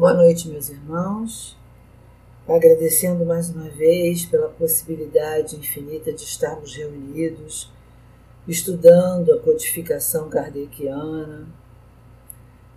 [0.00, 1.58] Boa noite, meus irmãos.
[2.48, 7.70] Agradecendo mais uma vez pela possibilidade infinita de estarmos reunidos,
[8.48, 11.46] estudando a codificação kardeciana,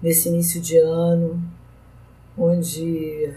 [0.01, 1.41] nesse início de ano,
[2.37, 3.33] onde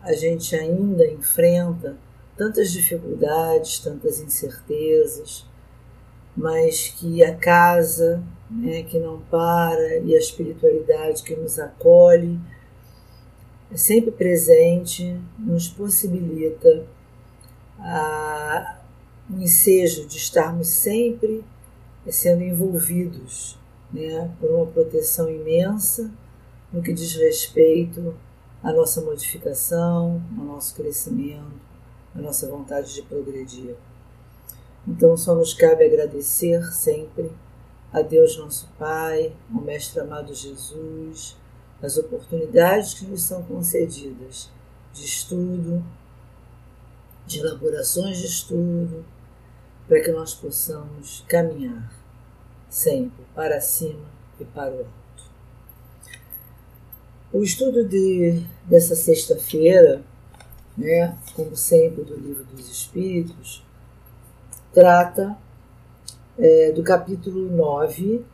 [0.00, 1.94] a gente ainda enfrenta
[2.38, 5.44] tantas dificuldades, tantas incertezas,
[6.34, 12.40] mas que a casa né, que não para e a espiritualidade que nos acolhe
[13.76, 16.84] sempre presente, nos possibilita
[17.78, 18.78] a,
[19.30, 21.44] o ensejo de estarmos sempre
[22.08, 23.58] sendo envolvidos
[23.92, 26.10] né, por uma proteção imensa
[26.72, 28.14] no que diz respeito
[28.62, 31.60] à nossa modificação, ao nosso crescimento,
[32.14, 33.74] à nossa vontade de progredir.
[34.86, 37.30] Então só nos cabe agradecer sempre
[37.92, 41.36] a Deus nosso Pai, ao Mestre amado Jesus,
[41.82, 44.50] as oportunidades que nos são concedidas
[44.92, 45.84] de estudo,
[47.26, 49.04] de elaborações de estudo,
[49.86, 51.92] para que nós possamos caminhar
[52.68, 54.06] sempre para cima
[54.40, 54.96] e para o alto.
[57.32, 60.02] O estudo de, dessa sexta-feira,
[60.76, 63.62] né, como sempre, do Livro dos Espíritos,
[64.72, 65.36] trata
[66.38, 68.24] é, do capítulo 9,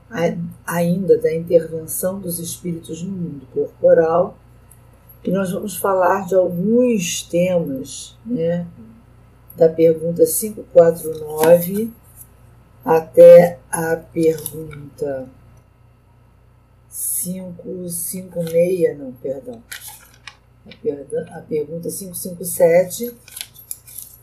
[0.66, 4.36] ainda da intervenção dos espíritos no mundo corporal,
[5.24, 8.66] e nós vamos falar de alguns temas, né,
[9.56, 11.92] da pergunta 549
[12.84, 15.28] até a pergunta
[16.90, 19.62] 556, não, perdão,
[20.66, 23.14] a, a pergunta 557,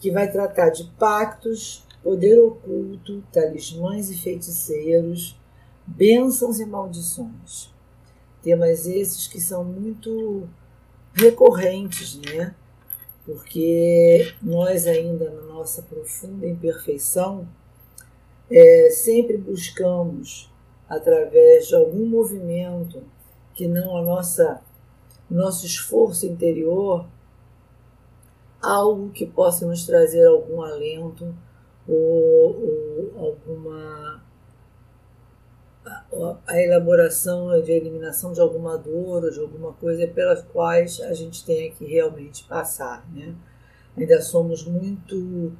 [0.01, 5.39] que vai tratar de pactos poder oculto, talismãs e feiticeiros,
[5.85, 7.73] bênçãos e maldições.
[8.41, 10.47] Temas esses que são muito
[11.13, 12.55] recorrentes, né?
[13.25, 17.47] Porque nós ainda na nossa profunda imperfeição
[18.49, 20.49] é, sempre buscamos
[20.87, 23.03] através de algum movimento
[23.53, 24.61] que não a nossa
[25.29, 27.05] nosso esforço interior
[28.59, 31.35] algo que possa nos trazer algum alento
[31.89, 34.23] ou, ou alguma
[36.45, 41.43] a elaboração de eliminação de alguma dor ou de alguma coisa pelas quais a gente
[41.43, 43.33] tem que realmente passar, né?
[43.97, 45.53] Ainda somos muito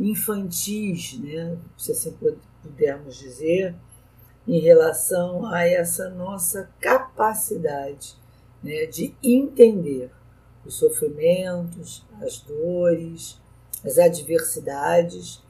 [0.00, 1.56] infantis, né?
[1.76, 2.16] Se assim
[2.62, 3.74] pudermos dizer,
[4.46, 8.16] em relação a essa nossa capacidade
[8.62, 10.10] né, de entender
[10.64, 13.38] os sofrimentos, as dores,
[13.84, 15.43] as adversidades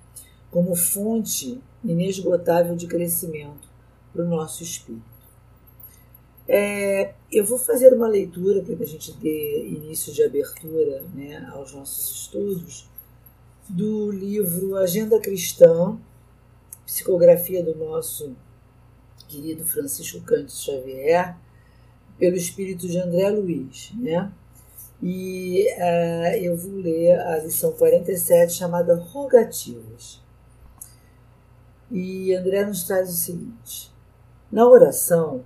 [0.54, 3.68] como fonte inesgotável de crescimento
[4.12, 5.02] para o nosso espírito.
[6.46, 11.44] É, eu vou fazer uma leitura para que a gente dê início de abertura né,
[11.52, 12.88] aos nossos estudos
[13.68, 15.98] do livro Agenda Cristã,
[16.86, 18.36] psicografia do nosso
[19.26, 21.36] querido Francisco Cândido Xavier,
[22.16, 23.90] pelo espírito de André Luiz.
[23.98, 24.30] Né?
[25.02, 30.22] E uh, eu vou ler a lição 47 chamada Rogativas.
[31.90, 33.92] E André nos traz o seguinte:
[34.50, 35.44] na oração,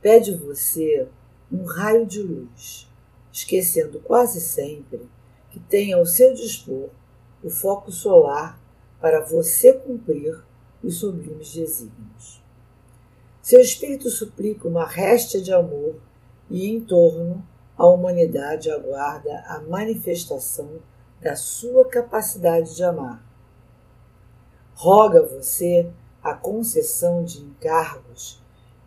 [0.00, 1.08] pede você
[1.50, 2.90] um raio de luz,
[3.32, 5.08] esquecendo quase sempre
[5.50, 6.88] que tem ao seu dispor
[7.42, 8.60] o foco solar
[9.00, 10.42] para você cumprir
[10.82, 12.42] os sublimes desígnios.
[13.40, 15.96] Seu espírito suplica uma réstia de amor
[16.50, 17.46] e, em torno,
[17.76, 20.80] a humanidade aguarda a manifestação
[21.20, 23.27] da sua capacidade de amar
[24.78, 25.90] roga você
[26.22, 28.40] a concessão de encargos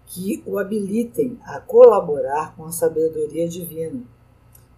[0.06, 4.01] que o habilitem a colaborar com a sabedoria divina,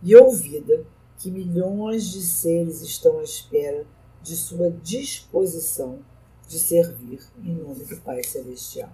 [0.02, 0.84] e ouvida
[1.20, 3.86] que milhões de seres estão à espera
[4.24, 6.00] de sua disposição
[6.48, 8.90] de servir em nome do Pai Celestial.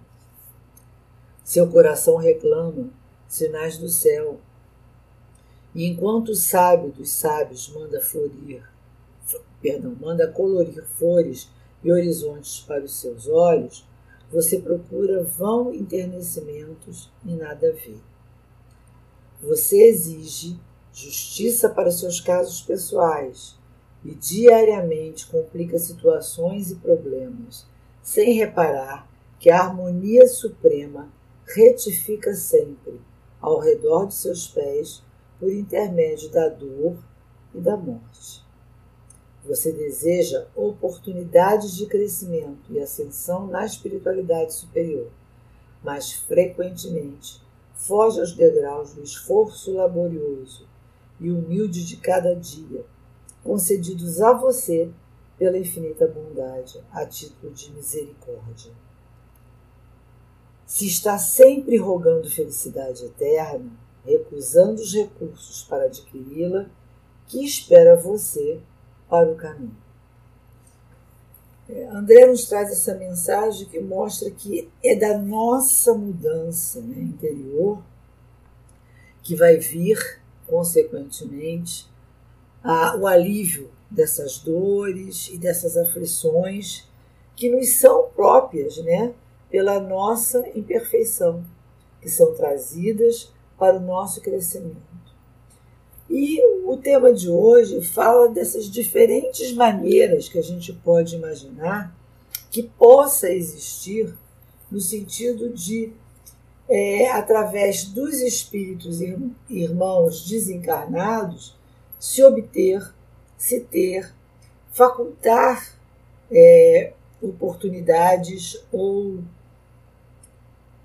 [1.42, 2.90] Seu coração reclama
[3.26, 4.40] sinais do céu,
[5.74, 8.62] e enquanto o sábio dos sábios manda florir,
[9.62, 11.48] perdão, manda colorir flores
[11.82, 13.86] e horizontes para os seus olhos,
[14.30, 17.96] você procura vão enternecimentos e nada vê.
[19.42, 20.58] Você exige
[20.92, 23.58] justiça para seus casos pessoais
[24.04, 27.66] e diariamente complica situações e problemas,
[28.02, 31.08] sem reparar que a harmonia suprema
[31.46, 33.00] retifica sempre
[33.40, 35.02] ao redor de seus pés
[35.38, 36.96] por intermédio da dor
[37.54, 38.44] e da morte.
[39.44, 45.10] Você deseja oportunidades de crescimento e ascensão na espiritualidade superior,
[45.82, 47.40] mas frequentemente
[47.74, 50.68] foge aos degraus do esforço laborioso
[51.18, 52.84] e humilde de cada dia,
[53.42, 54.90] concedidos a você
[55.38, 58.72] pela infinita bondade, a título de misericórdia.
[60.66, 63.72] Se está sempre rogando felicidade eterna,
[64.04, 66.66] recusando os recursos para adquiri-la,
[67.26, 68.60] que espera você
[69.10, 69.76] para o caminho.
[71.68, 77.82] É, André nos traz essa mensagem que mostra que é da nossa mudança né, interior
[79.22, 79.98] que vai vir,
[80.46, 81.88] consequentemente,
[82.62, 86.88] a, o alívio dessas dores e dessas aflições
[87.36, 89.14] que nos são próprias, né,
[89.50, 91.44] pela nossa imperfeição,
[92.00, 94.89] que são trazidas para o nosso crescimento.
[96.10, 101.96] E o tema de hoje fala dessas diferentes maneiras que a gente pode imaginar
[102.50, 104.12] que possa existir
[104.68, 105.92] no sentido de,
[106.68, 109.00] é, através dos espíritos
[109.48, 111.56] irmãos desencarnados,
[111.96, 112.92] se obter,
[113.38, 114.12] se ter,
[114.72, 115.76] facultar
[116.28, 116.92] é,
[117.22, 119.22] oportunidades ou,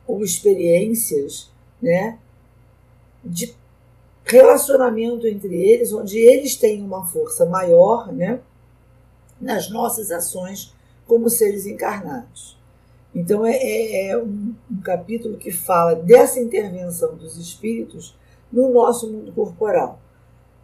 [0.06, 1.50] ou experiências
[1.82, 2.20] né,
[3.24, 3.56] de
[4.26, 8.40] relacionamento entre eles, onde eles têm uma força maior né,
[9.40, 10.74] nas nossas ações
[11.06, 12.58] como seres encarnados.
[13.14, 18.18] Então, é, é, é um, um, capítulo que fala dessa intervenção dos espíritos
[18.52, 20.00] no nosso mundo corporal,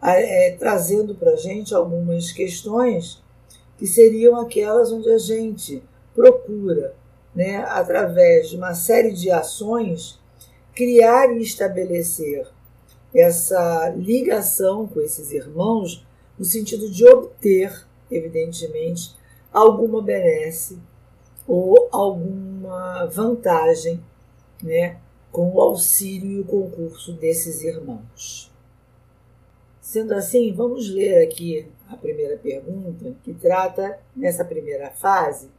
[0.02, 3.22] é, trazendo para a gente algumas questões
[3.78, 5.82] que seriam aquelas onde a gente
[6.14, 6.94] procura,
[7.34, 10.20] né, através de uma série de ações,
[10.74, 12.46] criar e estabelecer
[13.14, 16.04] essa ligação com esses irmãos
[16.38, 19.14] no sentido de obter, evidentemente,
[19.52, 20.78] alguma benesse
[21.46, 24.02] ou alguma vantagem
[24.62, 24.98] né,
[25.30, 28.50] com o auxílio e o concurso desses irmãos.
[29.80, 35.50] Sendo assim, vamos ler aqui a primeira pergunta, que trata, nessa primeira fase,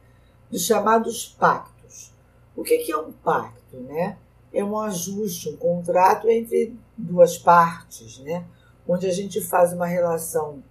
[0.50, 2.12] dos chamados pactos.
[2.56, 3.76] O que é um pacto?
[3.76, 4.16] Né?
[4.52, 8.44] É um ajuste, um contrato entre duas partes, né?
[8.86, 10.62] onde a gente faz uma relação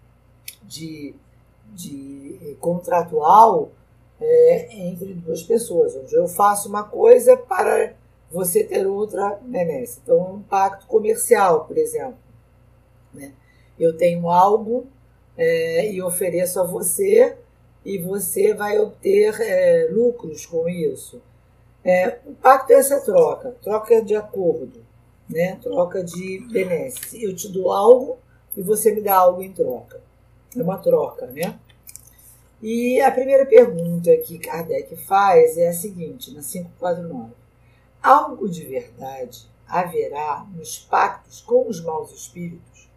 [0.62, 1.16] de,
[1.74, 3.72] de eh, contratual
[4.22, 7.94] é, entre duas pessoas, onde eu faço uma coisa para
[8.32, 10.00] você ter outra benesse.
[10.02, 12.18] Então, um pacto comercial, por exemplo.
[13.14, 13.34] Né?
[13.78, 14.88] Eu tenho algo
[15.38, 17.38] é, e ofereço a você
[17.84, 21.22] e você vai obter é, lucros com isso.
[21.84, 24.93] É, o pacto é essa troca, troca de acordo
[25.30, 25.58] né?
[25.62, 27.14] troca de benesses.
[27.14, 28.18] Eu te dou algo
[28.56, 30.02] e você me dá algo em troca.
[30.56, 31.60] É uma troca, né?
[32.62, 37.32] E a primeira pergunta que Kardec faz é a seguinte, na 549.
[38.02, 42.90] Algo de verdade haverá nos pactos com os maus espíritos?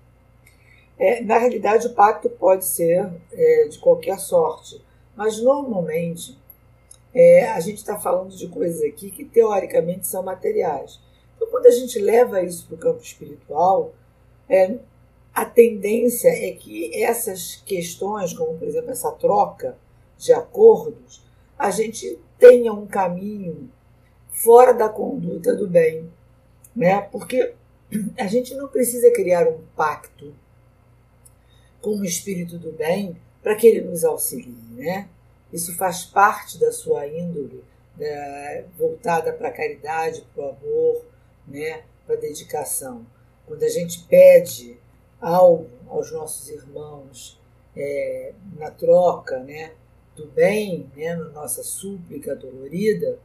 [0.98, 4.82] É, na realidade, o pacto pode ser é, de qualquer sorte,
[5.14, 6.38] mas normalmente
[7.14, 11.00] é, a gente está falando de coisas aqui que teoricamente são materiais.
[11.36, 13.94] Então, quando a gente leva isso para o campo espiritual,
[14.48, 14.78] é,
[15.34, 19.76] a tendência é que essas questões, como por exemplo essa troca
[20.16, 21.22] de acordos,
[21.58, 23.70] a gente tenha um caminho
[24.30, 26.10] fora da conduta do bem,
[26.74, 27.00] né?
[27.02, 27.54] Porque
[28.18, 30.34] a gente não precisa criar um pacto
[31.80, 35.08] com o espírito do bem para que ele nos auxilie, né?
[35.52, 37.62] Isso faz parte da sua índole,
[37.96, 38.64] né?
[38.76, 41.04] voltada para a caridade, para o amor,
[41.46, 43.06] né, para dedicação.
[43.46, 44.78] Quando a gente pede
[45.20, 47.40] algo aos nossos irmãos
[47.76, 49.72] é, na troca né,
[50.14, 53.18] do bem, né, na nossa súplica dolorida,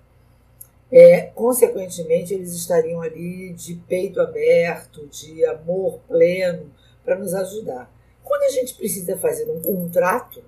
[0.92, 6.70] é, consequentemente eles estariam ali de peito aberto, de amor pleno
[7.04, 7.90] para nos ajudar.
[8.24, 10.44] Quando a gente precisa fazer um contrato,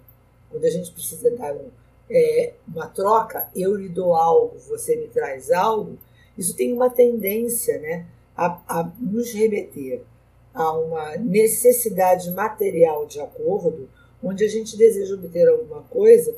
[0.51, 1.69] quando a gente precisa dar um,
[2.09, 5.97] é, uma troca, eu lhe dou algo, você me traz algo,
[6.37, 10.01] isso tem uma tendência né, a, a nos remeter
[10.53, 13.89] a uma necessidade material de acordo,
[14.21, 16.35] onde a gente deseja obter alguma coisa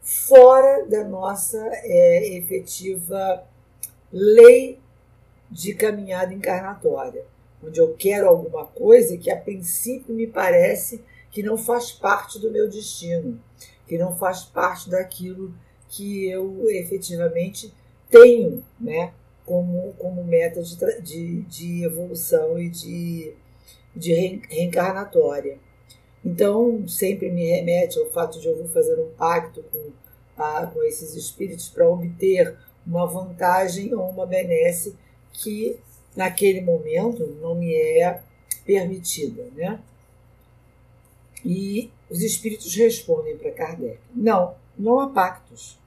[0.00, 3.44] fora da nossa é, efetiva
[4.10, 4.78] lei
[5.50, 7.24] de caminhada encarnatória,
[7.62, 12.50] onde eu quero alguma coisa que a princípio me parece que não faz parte do
[12.50, 13.38] meu destino,
[13.86, 15.54] que não faz parte daquilo
[15.88, 17.74] que eu efetivamente
[18.08, 19.12] tenho, né,
[19.48, 23.32] como, como meta de, de, de evolução e de,
[23.96, 25.58] de reencarnatória.
[26.22, 29.90] Então, sempre me remete ao fato de eu fazer um pacto com,
[30.36, 32.54] a, com esses espíritos para obter
[32.86, 34.94] uma vantagem ou uma benesse
[35.32, 35.78] que
[36.14, 38.20] naquele momento não me é
[38.66, 39.80] permitida, né?
[41.42, 45.78] E os espíritos respondem para Kardec: não, não há pactos.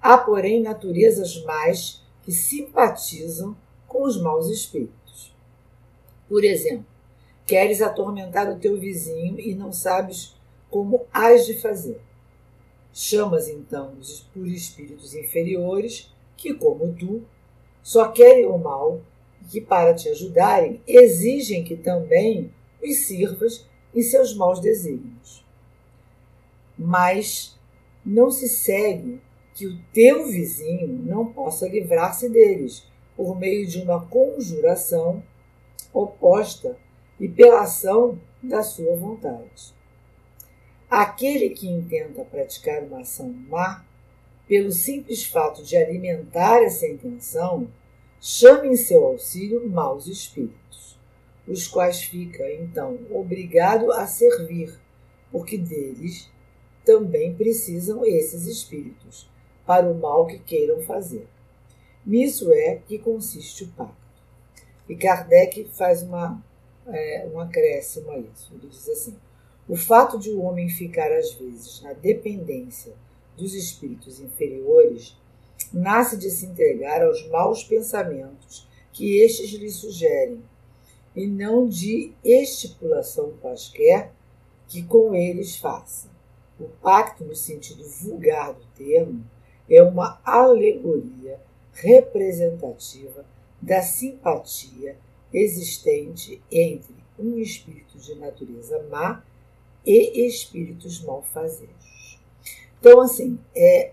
[0.00, 3.56] Há, porém, naturezas mais que simpatizam
[3.86, 5.32] com os maus espíritos.
[6.28, 6.84] Por exemplo,
[7.46, 10.34] queres atormentar o teu vizinho e não sabes
[10.68, 12.00] como has de fazer.
[12.92, 13.92] Chamas então
[14.34, 17.22] por espíritos inferiores que, como tu,
[17.80, 19.00] só querem o mal
[19.40, 22.52] e que, para te ajudarem, exigem que também
[22.82, 23.64] os sirvas
[23.94, 25.46] em seus maus desígnios.
[26.76, 27.56] Mas
[28.04, 29.20] não se segue
[29.56, 32.86] que o teu vizinho não possa livrar-se deles
[33.16, 35.22] por meio de uma conjuração
[35.94, 36.76] oposta
[37.18, 39.74] e pela ação da sua vontade.
[40.90, 43.82] Aquele que intenta praticar uma ação má,
[44.46, 47.66] pelo simples fato de alimentar essa intenção,
[48.20, 50.98] chama em seu auxílio maus espíritos,
[51.48, 54.78] os quais fica, então, obrigado a servir,
[55.32, 56.30] porque deles
[56.84, 59.26] também precisam esses espíritos,
[59.66, 61.26] para o mal que queiram fazer.
[62.04, 63.94] Nisso é que consiste o pacto.
[64.88, 66.40] E Kardec faz uma,
[66.86, 68.52] é, um acréscimo a isso.
[68.54, 69.16] Ele diz assim:
[69.68, 72.94] o fato de o homem ficar, às vezes, na dependência
[73.36, 75.16] dos espíritos inferiores
[75.72, 80.40] nasce de se entregar aos maus pensamentos que estes lhe sugerem,
[81.14, 84.12] e não de estipulação quaisquer
[84.68, 86.08] que com eles faça.
[86.58, 89.24] O pacto, no sentido vulgar do termo,
[89.68, 91.40] é uma alegoria
[91.72, 93.24] representativa
[93.60, 94.96] da simpatia
[95.32, 99.24] existente entre um espírito de natureza má
[99.84, 102.18] e espíritos malfazejos.
[102.78, 103.92] Então, assim, é,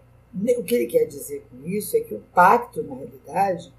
[0.57, 3.71] o que ele quer dizer com isso é que o pacto, na realidade,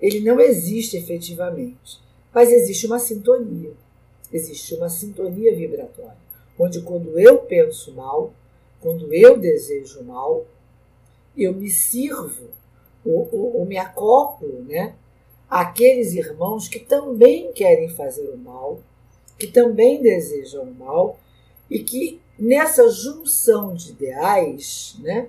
[0.00, 2.00] ele não existe efetivamente,
[2.32, 3.72] mas existe uma sintonia.
[4.32, 6.16] Existe uma sintonia vibratória,
[6.58, 8.32] onde quando eu penso mal,
[8.80, 10.44] quando eu desejo mal,
[11.36, 12.48] eu me sirvo
[13.04, 14.94] ou, ou, ou me acoplo né,
[15.48, 18.80] àqueles irmãos que também querem fazer o mal,
[19.38, 21.18] que também desejam o mal
[21.70, 25.28] e que nessa junção de ideais né,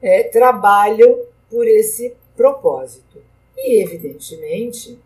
[0.00, 3.22] é, trabalham por esse propósito.
[3.56, 4.98] E, evidentemente,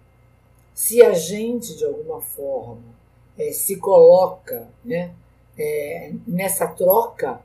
[0.74, 2.94] se a gente, de alguma forma,
[3.36, 5.14] é, se coloca né,
[5.58, 7.40] é, nessa troca,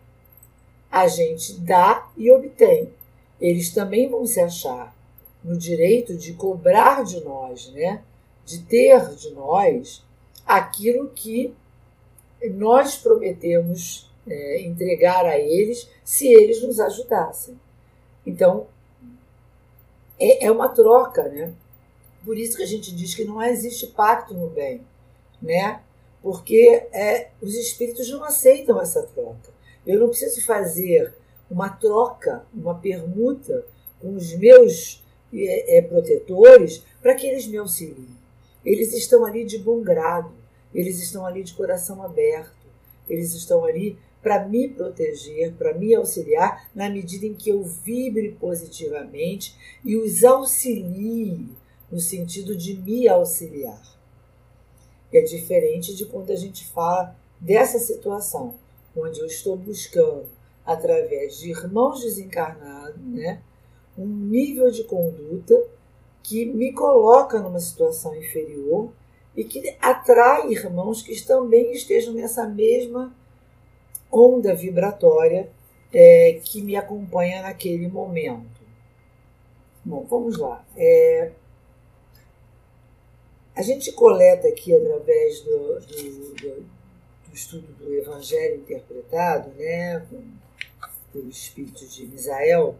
[0.92, 2.92] a gente dá e obtém.
[3.40, 4.94] Eles também vão se achar
[5.44, 8.04] no direito de cobrar de nós, né,
[8.46, 10.04] de ter de nós
[10.46, 11.54] aquilo que
[12.54, 17.60] nós prometemos é, entregar a eles se eles nos ajudassem.
[18.26, 18.68] Então,
[20.20, 21.54] é, é uma troca, né?
[22.24, 24.82] Por isso que a gente diz que não existe pacto no bem,
[25.42, 25.82] né?
[26.22, 29.52] Porque é, os espíritos não aceitam essa troca.
[29.86, 31.14] Eu não preciso fazer
[31.50, 33.66] uma troca, uma permuta
[34.00, 38.10] com os meus é, é, protetores para que eles me auxiliem.
[38.64, 40.42] Eles estão ali de bom grado.
[40.74, 42.56] Eles estão ali de coração aberto,
[43.10, 48.38] eles estão ali para me proteger, para me auxiliar, na medida em que eu vibre
[48.40, 51.50] positivamente e os auxilie
[51.92, 53.82] no sentido de me auxiliar.
[55.12, 58.56] É diferente de quando a gente fala dessa situação,
[58.96, 60.28] onde eu estou buscando,
[60.66, 63.42] através de irmãos desencarnados, né,
[63.98, 65.62] um nível de conduta
[66.24, 68.92] que me coloca numa situação inferior
[69.36, 73.16] e que atrai irmãos que também estejam nessa mesma
[74.12, 75.50] onda vibratória
[75.94, 78.62] é, que me acompanha naquele momento.
[79.84, 80.64] Bom, vamos lá.
[80.78, 81.32] É,
[83.56, 86.66] a gente coleta aqui através do, do, do,
[87.32, 90.06] do estudo do Evangelho interpretado, né,
[91.14, 92.76] pelo espírito de Misael,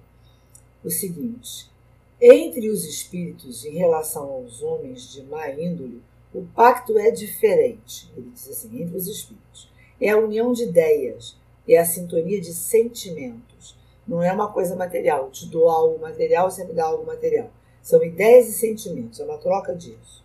[0.84, 1.72] o seguinte:
[2.20, 6.04] entre os espíritos em relação aos homens de má índole,
[6.34, 9.70] o pacto é diferente, ele diz assim, entre os espíritos.
[10.00, 13.78] É a união de ideias, é a sintonia de sentimentos.
[14.08, 15.26] Não é uma coisa material.
[15.26, 17.52] Eu te dou algo material, você me dá algo material.
[17.84, 20.24] São ideias e sentimentos, é uma troca disso.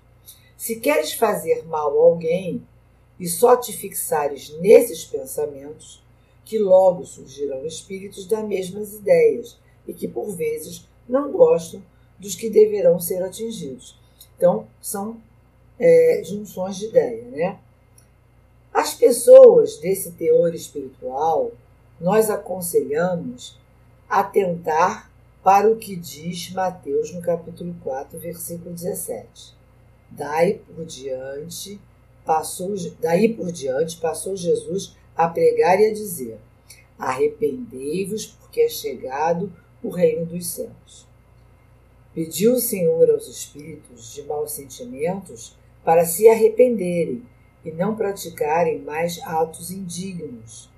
[0.56, 2.66] Se queres fazer mal a alguém
[3.18, 6.02] e só te fixares nesses pensamentos,
[6.44, 11.82] que logo surgirão espíritos das mesmas ideias e que por vezes não gostam
[12.18, 13.98] dos que deverão ser atingidos.
[14.36, 15.20] Então, são
[15.78, 17.24] é, junções de ideia.
[17.24, 17.58] Né?
[18.72, 21.52] As pessoas desse teor espiritual,
[22.00, 23.58] nós aconselhamos
[24.08, 25.10] a tentar
[25.42, 29.54] para o que diz Mateus no capítulo 4, versículo 17.
[30.10, 31.80] Daí por diante,
[32.26, 36.38] passou, daí por diante passou Jesus a pregar e a dizer:
[36.98, 39.50] Arrependei-vos, porque é chegado
[39.82, 41.06] o reino dos céus.
[42.12, 47.22] Pediu o Senhor aos espíritos de maus sentimentos para se arrependerem
[47.64, 50.68] e não praticarem mais atos indignos,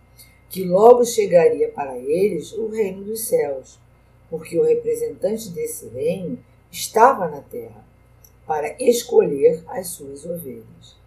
[0.50, 3.78] que logo chegaria para eles o reino dos céus
[4.30, 6.38] porque o representante desse reino
[6.70, 7.84] estava na terra
[8.46, 10.97] para escolher as suas ovelhas.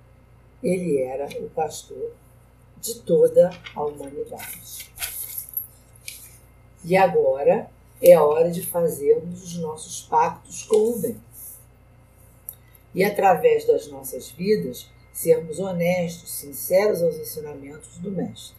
[0.63, 2.11] Ele era o pastor
[2.79, 4.91] de toda a humanidade.
[6.83, 7.69] E agora
[8.01, 11.21] é a hora de fazermos os nossos pactos com o bem.
[12.93, 18.55] E através das nossas vidas, sermos honestos, sinceros aos ensinamentos do Mestre.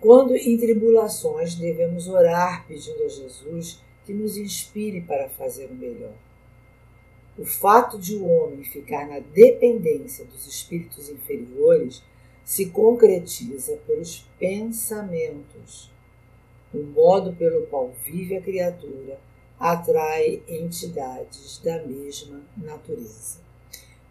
[0.00, 6.14] Quando em tribulações, devemos orar pedindo a Jesus que nos inspire para fazer o melhor.
[7.38, 12.02] O fato de o homem ficar na dependência dos espíritos inferiores
[12.44, 15.88] se concretiza pelos pensamentos.
[16.74, 19.20] O modo pelo qual vive a criatura
[19.58, 23.38] atrai entidades da mesma natureza.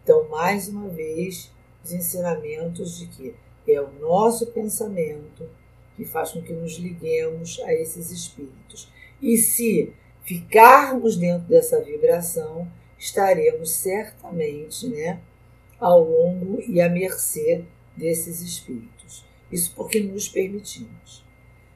[0.02, 1.52] Então, mais uma vez,
[1.84, 3.34] os ensinamentos de que
[3.66, 5.46] é o nosso pensamento
[5.96, 8.88] que faz com que nos liguemos a esses espíritos.
[9.20, 9.92] E se
[10.22, 15.20] ficarmos dentro dessa vibração, estaremos certamente né,
[15.78, 17.64] ao longo e à mercê
[17.96, 19.24] desses espíritos.
[19.50, 21.24] Isso porque nos permitimos.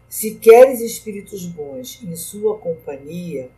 [0.09, 3.50] Se queres espíritos bons em sua companhia,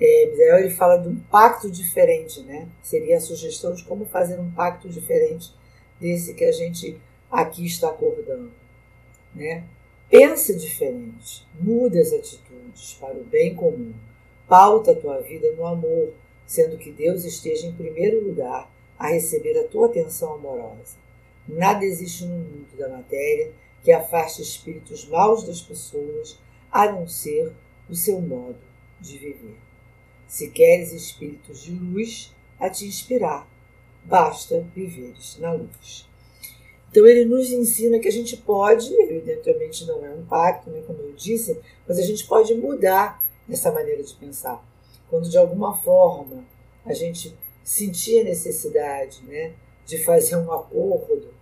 [0.00, 2.66] é, ele fala de um pacto diferente, né?
[2.82, 5.52] Seria a sugestão de como fazer um pacto diferente
[6.00, 6.98] desse que a gente
[7.30, 8.50] aqui está acordando,
[9.34, 9.64] né?
[10.08, 13.92] Pensa diferente, muda as atitudes para o bem comum,
[14.48, 16.14] pauta a tua vida no amor,
[16.50, 20.98] sendo que Deus esteja em primeiro lugar a receber a tua atenção amorosa.
[21.46, 23.52] Nada existe no mundo da matéria
[23.84, 27.52] que afaste espíritos maus das pessoas, a não ser
[27.88, 28.58] o seu modo
[29.00, 29.58] de viver.
[30.26, 33.48] Se queres espíritos de luz a te inspirar,
[34.04, 36.08] basta viveres na luz.
[36.90, 40.98] Então ele nos ensina que a gente pode, evidentemente não é um pacto, né, como
[40.98, 44.68] eu disse, mas a gente pode mudar essa maneira de pensar.
[45.10, 46.44] Quando de alguma forma
[46.86, 49.52] a gente sentir a necessidade né,
[49.84, 51.34] de fazer um acordo,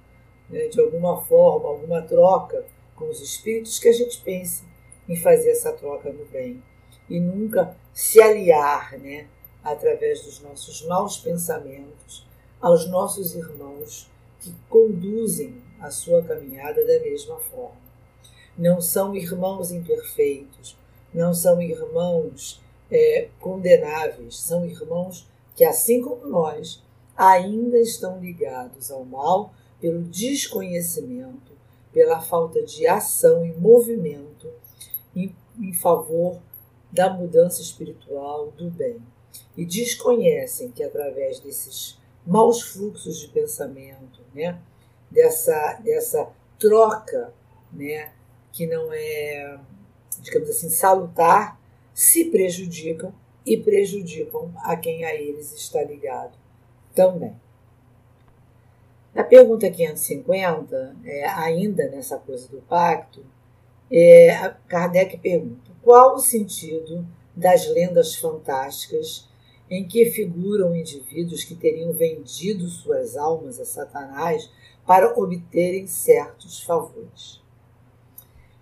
[0.49, 2.65] né, de alguma forma, alguma troca
[2.97, 4.65] com os espíritos, que a gente pense
[5.09, 6.63] em fazer essa troca no bem
[7.09, 9.29] e nunca se aliar, né,
[9.63, 12.27] através dos nossos maus pensamentos,
[12.61, 17.77] aos nossos irmãos que conduzem a sua caminhada da mesma forma.
[18.57, 20.77] Não são irmãos imperfeitos,
[21.13, 26.83] não são irmãos é, condenáveis, são irmãos que, assim como nós,
[27.17, 31.53] ainda estão ligados ao mal pelo desconhecimento,
[31.93, 34.49] pela falta de ação e movimento
[35.15, 36.41] em, em favor
[36.91, 38.99] da mudança espiritual, do bem.
[39.57, 44.61] E desconhecem que, através desses maus fluxos de pensamento, né?
[45.11, 47.33] dessa, dessa troca
[47.73, 48.13] né?
[48.53, 49.59] que não é,
[50.21, 51.58] digamos assim, salutar,
[51.99, 53.13] se prejudicam
[53.45, 56.39] e prejudicam a quem a eles está ligado
[56.95, 57.35] também.
[59.13, 63.27] Na pergunta 550, é, ainda nessa coisa do pacto,
[63.91, 69.29] é, Kardec pergunta: qual o sentido das lendas fantásticas
[69.69, 74.49] em que figuram indivíduos que teriam vendido suas almas a Satanás
[74.87, 77.43] para obterem certos favores.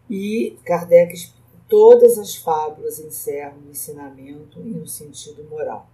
[0.09, 1.36] E Kardec
[1.68, 5.88] todas as fábulas encerram um ensinamento e um sentido moral.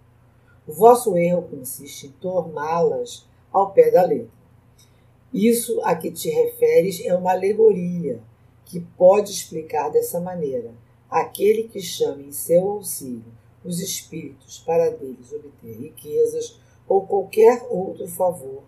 [0.67, 4.43] O vosso erro consiste em torná-las ao pé da letra.
[5.33, 8.21] Isso a que te referes é uma alegoria
[8.65, 10.71] que pode explicar dessa maneira:
[11.09, 13.33] aquele que chama em seu auxílio
[13.63, 18.63] os espíritos para deles obter riquezas ou qualquer outro favor.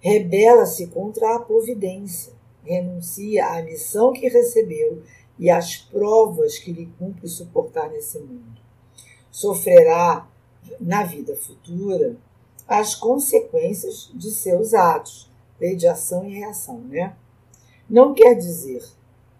[0.00, 5.02] Rebela-se contra a providência, renuncia à missão que recebeu
[5.38, 8.60] e às provas que lhe cumpre suportar nesse mundo.
[9.30, 10.28] Sofrerá
[10.80, 12.16] na vida futura
[12.66, 17.16] as consequências de seus atos, lei de ação e reação, né?
[17.88, 18.82] Não quer dizer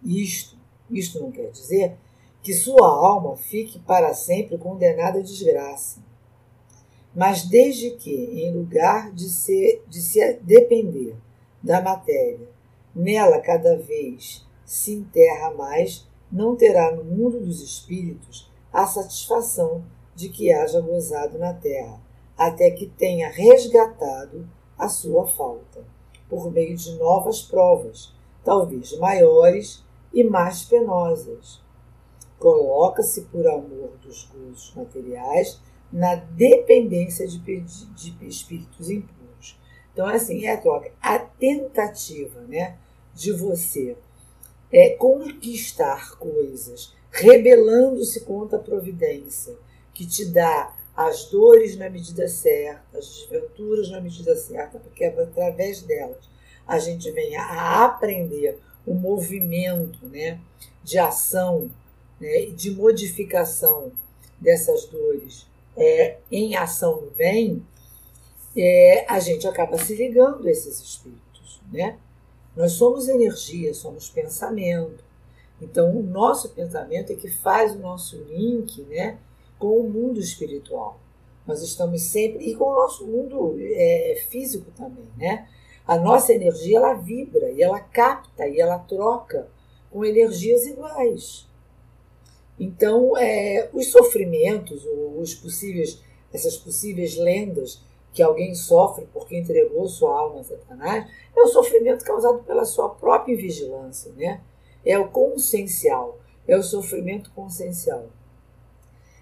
[0.02, 0.58] isto,
[0.90, 1.96] isto não quer dizer
[2.42, 6.02] que sua alma fique para sempre condenada à desgraça.
[7.14, 11.16] Mas desde que, em lugar de, ser, de se depender
[11.62, 12.48] da matéria,
[12.94, 20.28] nela cada vez se enterra mais, não terá no mundo dos espíritos a satisfação de
[20.28, 22.00] que haja gozado na terra,
[22.36, 25.84] até que tenha resgatado a sua falta,
[26.28, 31.62] por meio de novas provas, talvez maiores e mais penosas.
[32.38, 35.60] Coloca-se por amor dos gozos materiais
[35.92, 39.58] na dependência de, de, espíritos impuros.
[39.92, 40.90] Então, assim, é a troca.
[41.00, 42.76] A tentativa né,
[43.14, 43.96] de você
[44.74, 49.54] é, conquistar coisas, rebelando-se contra a providência,
[49.94, 55.08] que te dá as dores na medida certa, as desventuras na medida certa, porque é
[55.08, 56.28] através delas
[56.66, 60.40] a gente vem a aprender o movimento né,
[60.82, 61.70] de ação,
[62.20, 63.92] né, de modificação
[64.40, 67.64] dessas dores é, em ação no bem,
[68.56, 71.60] é, a gente acaba se ligando a esses espíritos.
[71.72, 71.98] Né?
[72.56, 75.04] Nós somos energia, somos pensamento.
[75.60, 79.18] Então, o nosso pensamento é que faz o nosso link né,
[79.58, 80.98] com o mundo espiritual.
[81.46, 82.44] Nós estamos sempre.
[82.48, 85.06] E com o nosso mundo é, físico também.
[85.16, 85.48] Né?
[85.86, 89.48] A nossa energia ela vibra e ela capta e ela troca
[89.90, 91.46] com energias iguais.
[92.58, 94.84] Então, é, os sofrimentos,
[95.16, 96.00] os possíveis,
[96.32, 97.80] essas possíveis lendas
[98.14, 102.88] que alguém sofre porque entregou sua alma a Satanás, é o sofrimento causado pela sua
[102.88, 104.40] própria vigilância, né?
[104.86, 108.06] É o consciencial, é o sofrimento consciencial.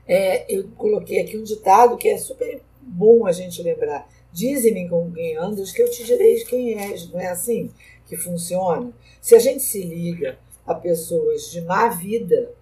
[0.07, 4.07] É, eu coloquei aqui um ditado que é super bom a gente lembrar.
[4.31, 7.11] Dize-me com quem andas que eu te direi quem és.
[7.11, 7.72] Não é assim
[8.07, 8.92] que funciona?
[9.22, 12.52] Se a gente se liga a pessoas de má vida,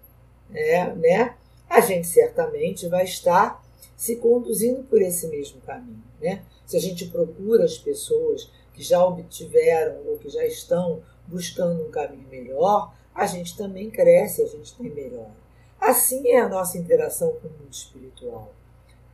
[0.53, 1.35] é, né,
[1.69, 3.61] a gente certamente vai estar
[3.97, 6.10] se conduzindo por esse mesmo caminho.
[6.21, 6.43] Né?
[6.65, 11.91] Se a gente procura as pessoas que já obtiveram ou que já estão buscando um
[11.91, 15.31] caminho melhor, a gente também cresce, a gente tem melhor.
[15.79, 18.53] Assim é a nossa interação com o mundo espiritual.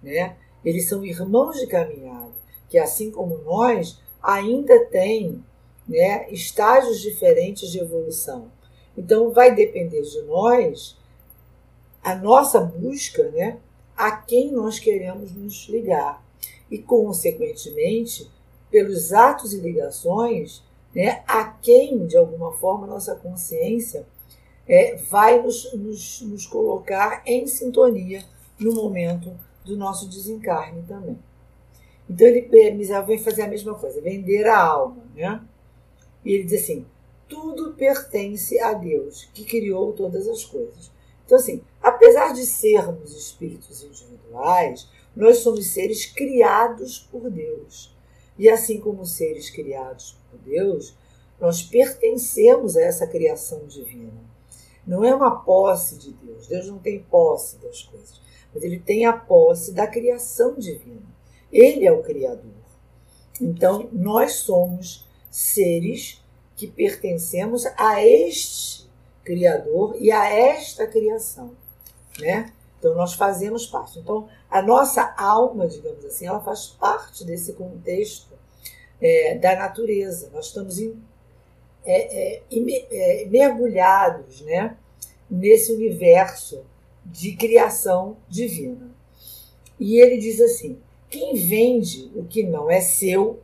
[0.04, 0.36] Né?
[0.63, 2.34] Eles são irmãos de caminhada,
[2.70, 5.43] que assim como nós, ainda têm
[5.88, 8.52] né, estágios diferentes de evolução.
[8.98, 10.98] Então vai depender de nós
[12.04, 13.60] a nossa busca né,
[13.96, 16.24] a quem nós queremos nos ligar.
[16.69, 18.30] E, consequentemente,
[18.69, 24.06] pelos atos e ligações, né, a quem, de alguma forma, nossa consciência
[24.67, 28.23] é, vai nos, nos, nos colocar em sintonia
[28.60, 29.32] no momento
[29.63, 31.17] do nosso desencarne também.
[32.10, 35.03] Então, ele, Misael vem fazer a mesma coisa, vender a alma.
[35.15, 35.41] Né?
[36.23, 36.86] E ele diz assim:
[37.27, 40.91] tudo pertence a Deus, que criou todas as coisas.
[41.25, 47.95] Então, assim, apesar de sermos espíritos individuais, nós somos seres criados por Deus.
[48.38, 50.95] E assim como seres criados por Deus,
[51.41, 54.23] nós pertencemos a essa criação divina.
[54.86, 56.47] Não é uma posse de Deus.
[56.47, 58.21] Deus não tem posse das coisas,
[58.53, 61.01] mas ele tem a posse da criação divina.
[61.51, 62.53] Ele é o Criador.
[63.41, 66.23] Então, nós somos seres
[66.56, 68.88] que pertencemos a este
[69.23, 71.56] Criador e a esta criação,
[72.19, 72.53] né?
[72.80, 74.00] Então nós fazemos parte.
[74.00, 78.34] Então a nossa alma, digamos assim, ela faz parte desse contexto
[79.02, 80.30] é, da natureza.
[80.34, 81.02] Nós estamos em,
[81.86, 84.78] é, é, é mergulhados, né?
[85.30, 86.63] Nesse universo
[87.06, 88.92] de criação divina.
[89.80, 93.40] E ele diz assim: quem vende o que não é seu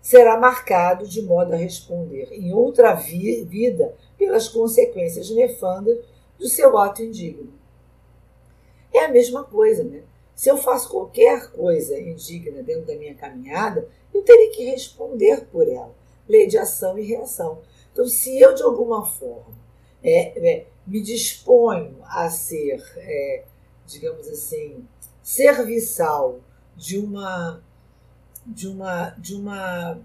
[0.00, 5.98] será marcado de modo a responder em outra vi vida pelas consequências nefandas
[6.38, 7.52] do seu ato indigno.
[8.92, 10.02] É a mesma coisa, né?
[10.34, 15.68] Se eu faço qualquer coisa indigna dentro da minha caminhada, eu terei que responder por
[15.68, 15.94] ela.
[16.28, 17.60] Lei de ação e reação.
[17.92, 19.54] Então, se eu de alguma forma
[20.02, 23.44] é, é, me disponho a ser, é,
[23.86, 24.86] digamos assim,
[25.22, 26.40] serviçal
[26.76, 27.62] de uma
[28.46, 29.98] de uma, de uma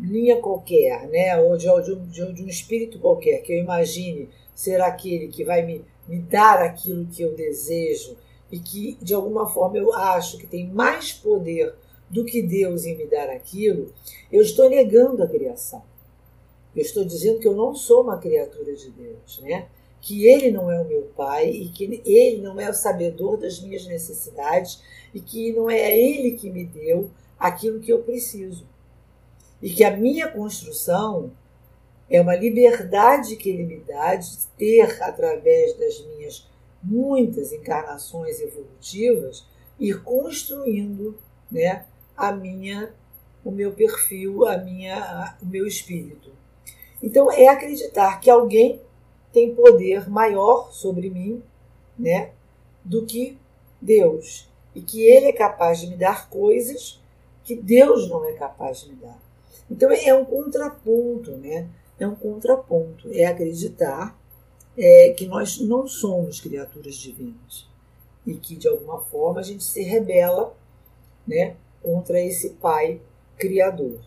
[0.00, 1.36] linha qualquer, né?
[1.38, 1.66] ou de,
[2.10, 6.62] de, de um espírito qualquer, que eu imagine ser aquele que vai me, me dar
[6.62, 8.16] aquilo que eu desejo
[8.50, 11.74] e que, de alguma forma, eu acho que tem mais poder
[12.08, 13.92] do que Deus em me dar aquilo,
[14.32, 15.82] eu estou negando a criação.
[16.74, 19.66] Eu estou dizendo que eu não sou uma criatura de Deus, né?
[20.00, 23.60] que Ele não é o meu Pai e que Ele não é o sabedor das
[23.60, 24.80] minhas necessidades
[25.12, 28.64] e que não é Ele que me deu aquilo que eu preciso.
[29.62, 31.32] E que a minha construção
[32.08, 36.48] é uma liberdade que ele me dá de ter, através das minhas
[36.82, 39.46] muitas encarnações evolutivas,
[39.78, 41.18] ir construindo
[41.50, 41.84] né,
[42.16, 42.94] a minha,
[43.44, 46.30] o meu perfil, a minha, o meu espírito.
[47.02, 48.80] Então é acreditar que alguém
[49.32, 51.42] tem poder maior sobre mim,
[51.98, 52.30] né,
[52.84, 53.36] do que
[53.80, 57.00] Deus, e que ele é capaz de me dar coisas
[57.44, 59.27] que Deus não é capaz de me dar.
[59.70, 61.68] Então é um contraponto, né?
[61.98, 64.18] É um contraponto, é acreditar
[64.76, 67.66] é, que nós não somos criaturas divinas
[68.24, 70.54] e que de alguma forma a gente se rebela,
[71.26, 73.00] né, contra esse Pai
[73.36, 74.00] Criador.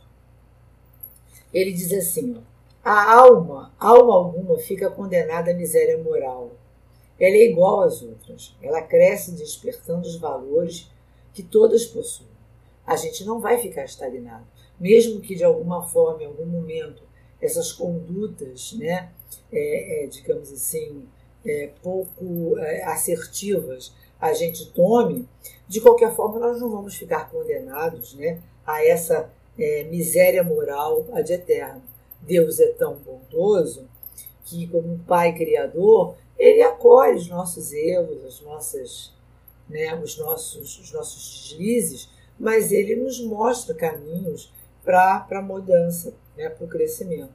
[1.54, 2.42] Ele diz assim: ó,
[2.84, 6.52] a alma, alma alguma, fica condenada à miséria moral.
[7.20, 8.56] Ela é igual às outras.
[8.62, 10.90] Ela cresce despertando os valores
[11.34, 12.30] que todas possuem.
[12.86, 14.48] A gente não vai ficar estagnado,
[14.82, 17.04] mesmo que de alguma forma, em algum momento,
[17.40, 19.12] essas condutas, né,
[19.54, 21.08] é, é, digamos assim,
[21.46, 25.28] é, pouco é, assertivas a gente tome,
[25.68, 31.32] de qualquer forma nós não vamos ficar condenados né, a essa é, miséria moral ad
[31.32, 31.82] eterno.
[32.22, 33.88] Deus é tão bondoso
[34.46, 39.14] que, como um Pai Criador, Ele acolhe os nossos erros, as nossas,
[39.68, 44.52] né, os, nossos, os nossos deslizes, mas Ele nos mostra caminhos
[44.84, 47.34] para a mudança, né, para o crescimento.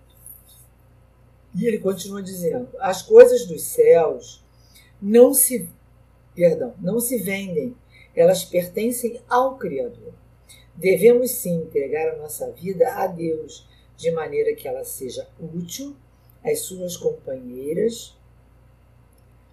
[1.54, 4.44] E ele continua dizendo: as coisas dos céus
[5.00, 5.68] não se,
[6.34, 7.74] perdão, não se vendem,
[8.14, 10.12] elas pertencem ao Criador.
[10.74, 15.96] Devemos sim entregar a nossa vida a Deus de maneira que ela seja útil
[16.44, 18.14] às suas companheiras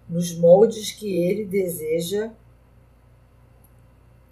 [0.08, 2.30] nos moldes que ele deseja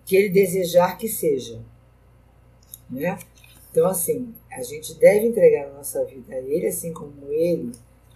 [0.04, 1.62] que ele desejar que seja,
[2.90, 3.18] né?
[3.72, 7.72] Então assim, a gente deve entregar a nossa vida a ele, assim como ele,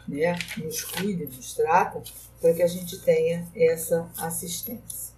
[0.07, 2.01] né, nos cuida, nos trata,
[2.41, 5.17] para que a gente tenha essa assistência.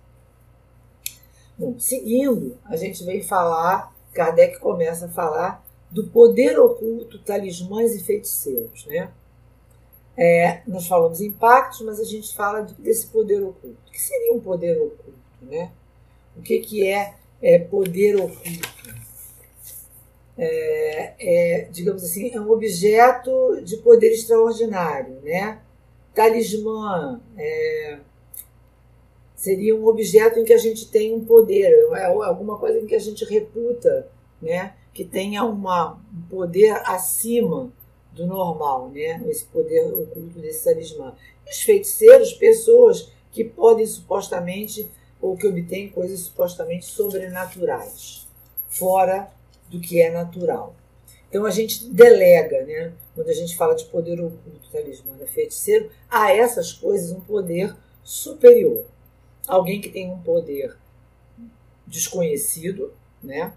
[1.58, 8.04] Bom, seguindo, a gente vem falar, Kardec começa a falar do poder oculto, talismãs e
[8.04, 8.86] feiticeiros.
[8.86, 9.10] Né?
[10.16, 13.76] É, nós falamos em pactos, mas a gente fala desse poder oculto.
[13.88, 15.18] O que seria um poder oculto?
[15.42, 15.72] Né?
[16.36, 18.68] O que, que é, é poder oculto?
[20.40, 25.20] É, é, digamos assim, é um objeto de poder extraordinário.
[25.22, 25.60] Né?
[26.14, 27.98] Talismã é,
[29.34, 32.94] seria um objeto em que a gente tem um poder, é alguma coisa em que
[32.94, 34.08] a gente reputa
[34.40, 34.74] né?
[34.92, 37.72] que tenha uma, um poder acima
[38.12, 39.22] do normal, né?
[39.28, 41.14] esse poder oculto desse talismã.
[41.48, 44.88] Os feiticeiros, pessoas que podem supostamente,
[45.20, 48.26] ou que obtêm coisas supostamente sobrenaturais,
[48.68, 49.30] fora
[49.68, 50.74] do que é natural.
[51.28, 52.92] Então a gente delega, né?
[53.14, 55.26] quando a gente fala de poder oculto, talismã, né?
[55.26, 58.84] feiticeiro, a essas coisas um poder superior.
[59.46, 60.76] Alguém que tem um poder
[61.86, 63.52] desconhecido, né?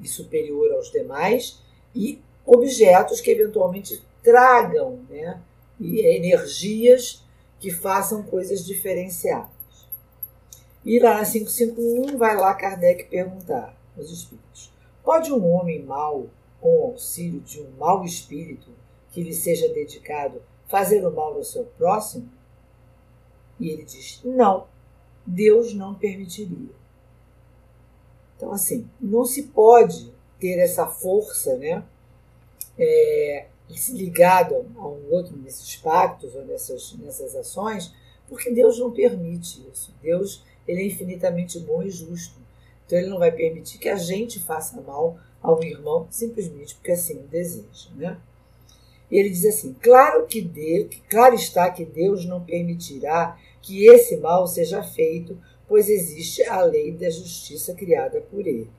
[0.00, 1.58] e superior aos demais,
[1.94, 5.40] e objetos que eventualmente tragam né,
[5.80, 7.22] energias
[7.60, 9.50] que façam coisas diferenciadas.
[10.84, 14.72] E lá na 551 vai lá Kardec perguntar aos espíritos:
[15.06, 16.28] pode um homem mau,
[16.60, 18.68] com o auxílio de um mau espírito
[19.12, 22.28] que lhe seja dedicado, fazer o mal ao seu próximo?
[23.60, 24.66] E ele diz: não,
[25.24, 26.74] Deus não permitiria.
[28.36, 31.84] Então, assim, não se pode ter essa força, né?
[32.76, 33.46] É,
[33.94, 37.94] ligada a um outro nesses pactos ou nessas, nessas ações,
[38.28, 39.94] porque Deus não permite isso.
[40.02, 42.45] Deus ele é infinitamente bom e justo.
[42.86, 47.18] Então ele não vai permitir que a gente faça mal ao irmão simplesmente porque assim
[47.18, 48.18] o deseja, né?
[49.10, 54.16] E ele diz assim: claro que Deus, claro está que Deus não permitirá que esse
[54.16, 58.70] mal seja feito pois existe a lei da justiça criada por ele,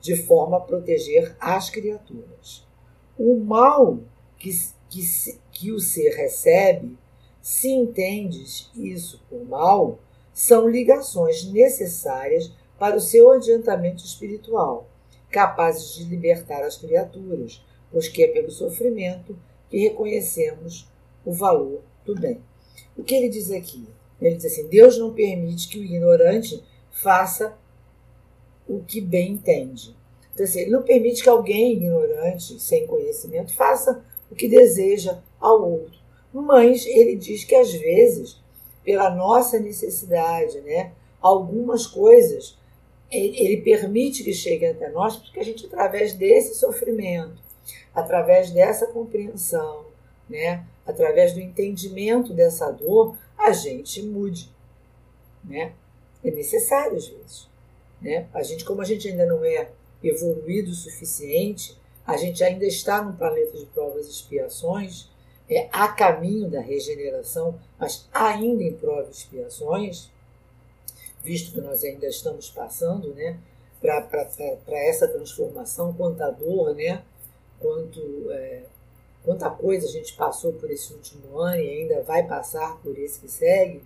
[0.00, 2.66] de forma a proteger as criaturas.
[3.16, 4.00] O mal
[4.38, 4.50] que,
[4.90, 5.02] que,
[5.52, 6.96] que o ser recebe,
[7.40, 9.98] se entendes isso por mal,
[10.32, 14.88] são ligações necessárias para o seu adiantamento espiritual,
[15.30, 19.38] capazes de libertar as criaturas, pois que é pelo sofrimento
[19.70, 20.90] que reconhecemos
[21.24, 22.40] o valor do bem.
[22.98, 23.86] O que ele diz aqui?
[24.20, 27.56] Ele diz assim: Deus não permite que o ignorante faça
[28.66, 29.96] o que bem entende.
[30.34, 35.70] Então, assim, ele não permite que alguém ignorante, sem conhecimento, faça o que deseja ao
[35.70, 36.00] outro.
[36.34, 38.42] Mas ele diz que às vezes,
[38.82, 40.90] pela nossa necessidade, né,
[41.20, 42.60] algumas coisas
[43.12, 47.42] ele, permite que cheguem até nós, porque a gente, através desse sofrimento,
[47.94, 49.84] através dessa compreensão,
[50.28, 54.50] né, através do entendimento dessa dor, a gente mude.
[55.44, 55.72] Né?
[56.24, 57.48] É necessário às vezes.
[58.00, 58.26] Né?
[58.32, 59.70] A gente, como a gente ainda não é
[60.02, 65.10] evoluído o suficiente, a gente ainda está no planeta de provas e expiações,
[65.48, 70.10] é, a caminho da regeneração, mas ainda em provas e expiações,
[71.22, 73.38] visto que nós ainda estamos passando né,
[73.80, 77.02] para essa transformação, quanto a dor, né,
[77.60, 78.62] quanto, é,
[79.24, 83.20] quanta coisa a gente passou por esse último ano e ainda vai passar por esse
[83.20, 83.82] que segue,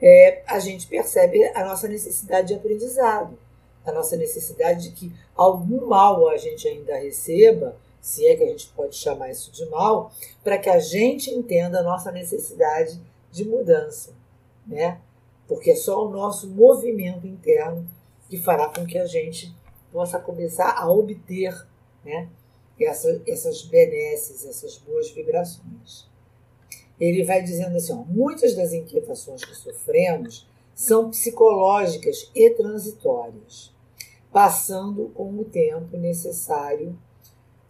[0.00, 3.38] é, a gente percebe a nossa necessidade de aprendizado,
[3.86, 8.48] a nossa necessidade de que algum mal a gente ainda receba, se é que a
[8.48, 13.44] gente pode chamar isso de mal, para que a gente entenda a nossa necessidade de
[13.46, 14.12] mudança,
[14.66, 15.00] né?
[15.46, 17.86] Porque é só o nosso movimento interno
[18.28, 19.54] que fará com que a gente
[19.92, 21.54] possa começar a obter,
[22.04, 22.28] né?
[22.80, 26.08] Essa, essas benesses, essas boas vibrações.
[26.98, 33.72] Ele vai dizendo assim: ó, muitas das inquietações que sofremos são psicológicas e transitórias,
[34.32, 36.98] passando com o tempo necessário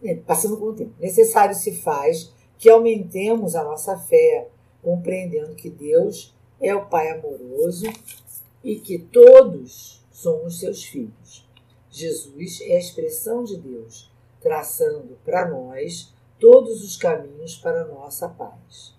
[0.05, 0.93] é, passando com o tempo.
[1.01, 4.49] Necessário se faz que aumentemos a nossa fé,
[4.83, 6.34] compreendendo que Deus
[6.65, 7.85] é o Pai amoroso
[8.63, 11.47] e que todos somos seus filhos.
[11.91, 18.29] Jesus é a expressão de Deus, traçando para nós todos os caminhos para a nossa
[18.31, 18.95] paz.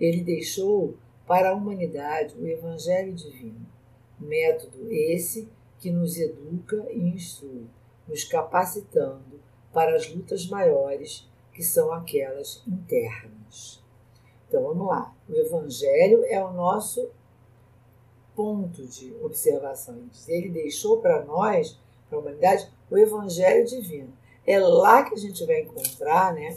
[0.00, 3.66] Ele deixou para a humanidade o Evangelho Divino,
[4.18, 7.66] método esse que nos educa e instrui,
[8.08, 9.38] nos capacitando
[9.70, 13.84] para as lutas maiores, que são aquelas internas.
[14.48, 15.15] Então vamos lá.
[15.28, 17.10] O Evangelho é o nosso
[18.34, 20.04] ponto de observação.
[20.28, 24.12] Ele deixou para nós, para a humanidade, o Evangelho divino.
[24.46, 26.56] É lá que a gente vai encontrar né,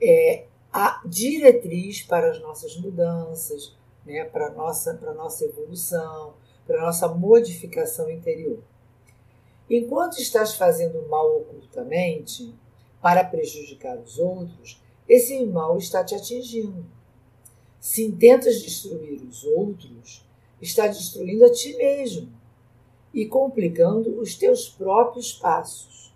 [0.00, 3.74] é, a diretriz para as nossas mudanças,
[4.04, 6.34] né, para a nossa, para nossa evolução,
[6.66, 8.58] para a nossa modificação interior.
[9.68, 12.54] Enquanto estás fazendo mal ocultamente,
[13.04, 16.86] para prejudicar os outros, esse mal está te atingindo.
[17.84, 20.24] Se intentas destruir os outros,
[20.58, 22.32] está destruindo a ti mesmo
[23.12, 26.10] e complicando os teus próprios passos.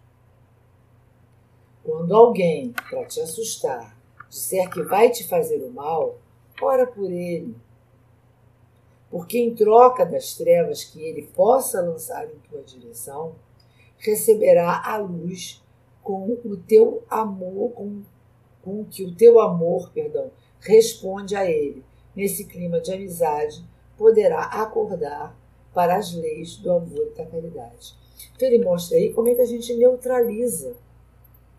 [1.85, 3.95] Quando alguém, para te assustar,
[4.31, 6.17] disser que vai te fazer o mal,
[6.59, 7.55] ora por ele
[9.11, 13.35] porque em troca das trevas que ele possa lançar em tua direção,
[13.99, 15.63] receberá a luz
[16.03, 18.01] com o teu amor, com,
[18.63, 21.85] com que o teu amor, perdão, responde a ele.
[22.15, 23.65] Nesse clima de amizade,
[23.97, 25.37] poderá acordar
[25.73, 27.95] para as leis do amor e da caridade.
[28.35, 30.77] Então ele mostra aí como é que a gente neutraliza,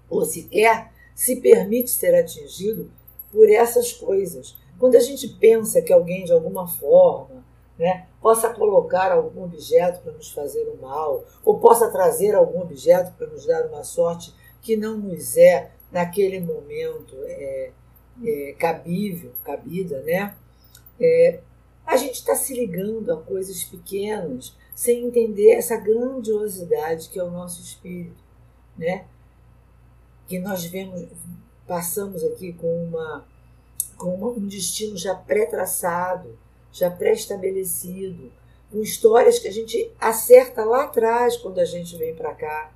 [0.09, 2.91] ou sequer se permite ser atingido
[3.31, 4.55] por essas coisas.
[4.79, 7.43] Quando a gente pensa que alguém de alguma forma
[7.77, 13.13] né, possa colocar algum objeto para nos fazer o mal, ou possa trazer algum objeto
[13.17, 17.71] para nos dar uma sorte que não nos é, naquele momento, é,
[18.23, 20.35] é, cabível, cabida, né?
[20.99, 21.39] É,
[21.85, 27.31] a gente está se ligando a coisas pequenas sem entender essa grandiosidade que é o
[27.31, 28.23] nosso espírito,
[28.77, 29.05] né?
[30.27, 31.07] Que nós vemos,
[31.67, 33.27] passamos aqui com uma
[33.97, 36.39] com um destino já pré-traçado,
[36.71, 38.31] já pré-estabelecido,
[38.71, 42.71] com histórias que a gente acerta lá atrás quando a gente vem para cá,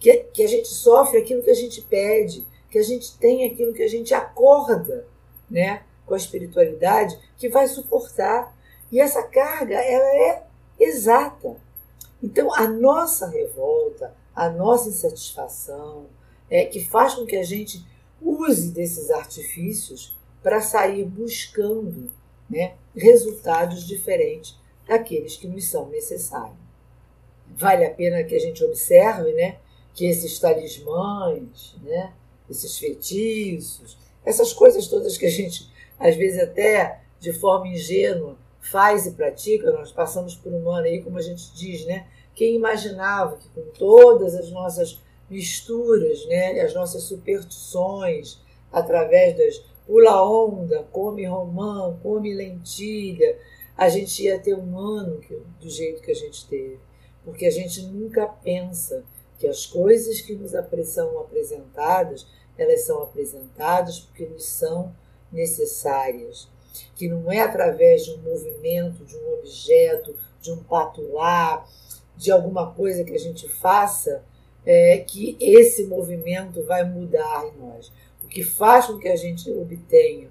[0.00, 3.72] que, que a gente sofre aquilo que a gente pede, que a gente tem aquilo
[3.72, 5.06] que a gente acorda,
[5.50, 8.56] né, com a espiritualidade, que vai suportar.
[8.90, 10.46] E essa carga, ela é
[10.78, 11.56] exata.
[12.22, 16.06] Então, a nossa revolta, a nossa insatisfação,
[16.50, 17.84] é, que faz com que a gente
[18.20, 22.10] use desses artifícios para sair buscando
[22.48, 26.56] né, resultados diferentes daqueles que nos são necessários.
[27.56, 29.58] Vale a pena que a gente observe né,
[29.94, 32.12] que esses talismãs, né,
[32.50, 39.06] esses feitiços, essas coisas todas que a gente, às vezes até de forma ingênua, faz
[39.06, 42.06] e pratica, nós passamos por um ano aí, como a gente diz, né?
[42.34, 48.40] Quem imaginava que com todas as nossas misturas, né, as nossas superstições,
[48.72, 53.38] através das pula onda, come romã, come lentilha,
[53.76, 55.20] a gente ia ter um ano
[55.60, 56.78] do jeito que a gente teve.
[57.24, 59.04] Porque a gente nunca pensa
[59.38, 60.52] que as coisas que nos
[60.88, 62.26] são apresentadas,
[62.56, 64.94] elas são apresentadas porque nos são
[65.32, 66.48] necessárias.
[66.94, 71.66] Que não é através de um movimento, de um objeto, de um patuá,
[72.16, 74.24] de alguma coisa que a gente faça,
[74.66, 77.92] é, que esse movimento vai mudar em nós
[78.28, 80.28] o que faz com que a gente obtenha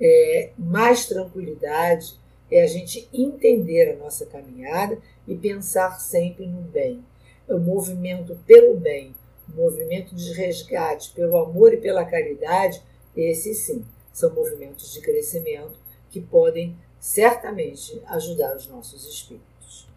[0.00, 2.18] é, mais tranquilidade
[2.50, 7.04] é a gente entender a nossa caminhada e pensar sempre no bem.
[7.48, 9.14] O movimento pelo bem,
[9.48, 12.82] o movimento de resgate, pelo amor e pela caridade,
[13.16, 15.78] esse sim, São movimentos de crescimento
[16.10, 19.88] que podem certamente ajudar os nossos espíritos.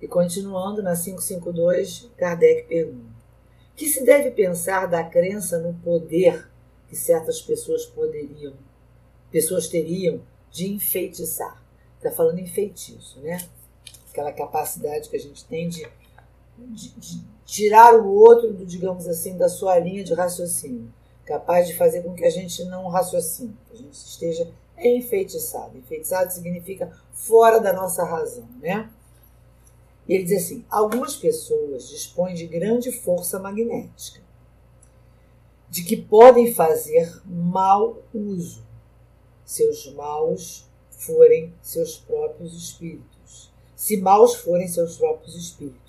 [0.00, 3.18] E continuando na 552, Kardec pergunta:
[3.74, 6.48] que se deve pensar da crença no poder
[6.88, 8.54] que certas pessoas poderiam,
[9.30, 10.20] pessoas teriam
[10.50, 11.62] de enfeitiçar?
[11.96, 13.38] Está falando em feitiço, né?
[14.10, 15.86] Aquela capacidade que a gente tem de
[17.44, 20.92] tirar o outro, digamos assim, da sua linha de raciocínio,
[21.24, 25.76] capaz de fazer com que a gente não raciocine, que a gente esteja enfeitiçado.
[25.76, 28.90] Enfeitiçado significa fora da nossa razão, né?
[30.06, 34.20] E ele diz assim: algumas pessoas dispõem de grande força magnética,
[35.68, 38.66] de que podem fazer mau uso.
[39.44, 45.87] Seus maus forem seus próprios espíritos, se maus forem seus próprios espíritos,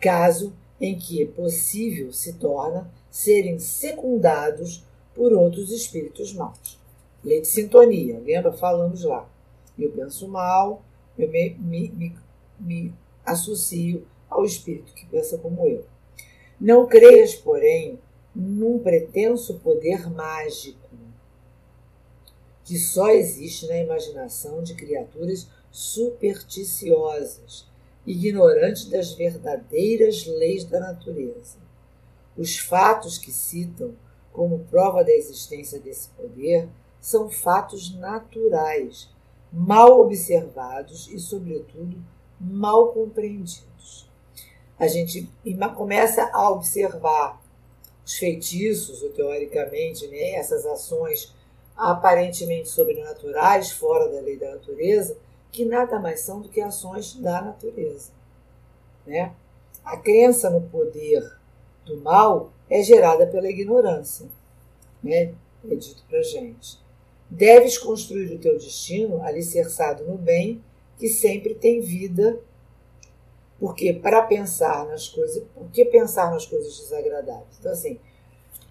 [0.00, 4.84] caso em que é possível se torna serem secundados
[5.14, 6.78] por outros espíritos maus.
[7.24, 8.52] Lei de sintonia, lembra?
[8.52, 9.28] Falamos lá.
[9.78, 10.82] Eu penso mal,
[11.18, 12.16] eu me, me, me,
[12.60, 12.94] me
[13.24, 15.84] associo ao espírito que pensa como eu.
[16.60, 17.98] Não creias, porém,
[18.34, 20.88] num pretenso poder mágico
[22.68, 27.66] que só existe na imaginação de criaturas supersticiosas,
[28.08, 31.58] ignorantes das verdadeiras leis da natureza.
[32.36, 33.94] Os fatos que citam
[34.32, 36.68] como prova da existência desse poder
[37.00, 39.10] são fatos naturais,
[39.52, 42.02] mal observados e, sobretudo,
[42.40, 44.08] mal compreendidos.
[44.78, 45.28] A gente
[45.76, 47.42] começa a observar
[48.06, 51.34] os feitiços, ou teoricamente, né, essas ações
[51.76, 55.16] aparentemente sobrenaturais, fora da lei da natureza,
[55.50, 58.12] que nada mais são do que ações da natureza.
[59.06, 59.32] Né?
[59.84, 61.38] A crença no poder
[61.84, 64.26] do mal é gerada pela ignorância.
[65.02, 65.34] Né?
[65.68, 66.78] É dito para gente.
[67.30, 70.62] Deves construir o teu destino alicerçado no bem,
[70.98, 72.40] que sempre tem vida.
[73.58, 77.56] Porque para pensar nas coisas, por que pensar nas coisas desagradáveis?
[77.58, 77.98] Então, assim,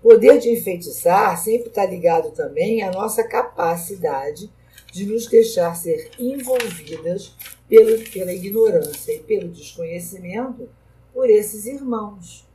[0.02, 4.50] poder de enfeitiçar sempre está ligado também à nossa capacidade
[4.98, 7.36] de nos deixar ser envolvidas
[7.68, 10.68] pela, pela ignorância e pelo desconhecimento
[11.14, 12.48] por esses irmãos.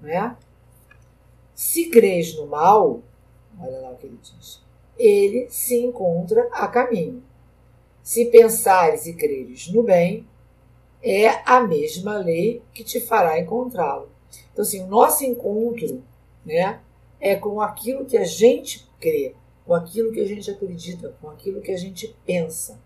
[0.00, 0.36] Né?
[1.54, 3.02] Se crês no mal,
[3.58, 4.62] olha lá o que ele diz,
[4.96, 7.22] ele se encontra a caminho.
[8.02, 10.26] Se pensares e creres no bem,
[11.02, 14.08] é a mesma lei que te fará encontrá-lo.
[14.52, 16.02] Então, assim, o nosso encontro
[16.46, 16.80] né?
[17.20, 19.34] É com aquilo que a gente crê,
[19.66, 22.78] com aquilo que a gente acredita, com aquilo que a gente pensa.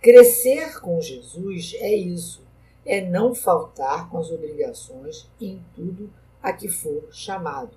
[0.00, 2.46] Crescer com Jesus é isso,
[2.86, 6.12] é não faltar com as obrigações em tudo
[6.42, 7.76] a que for chamado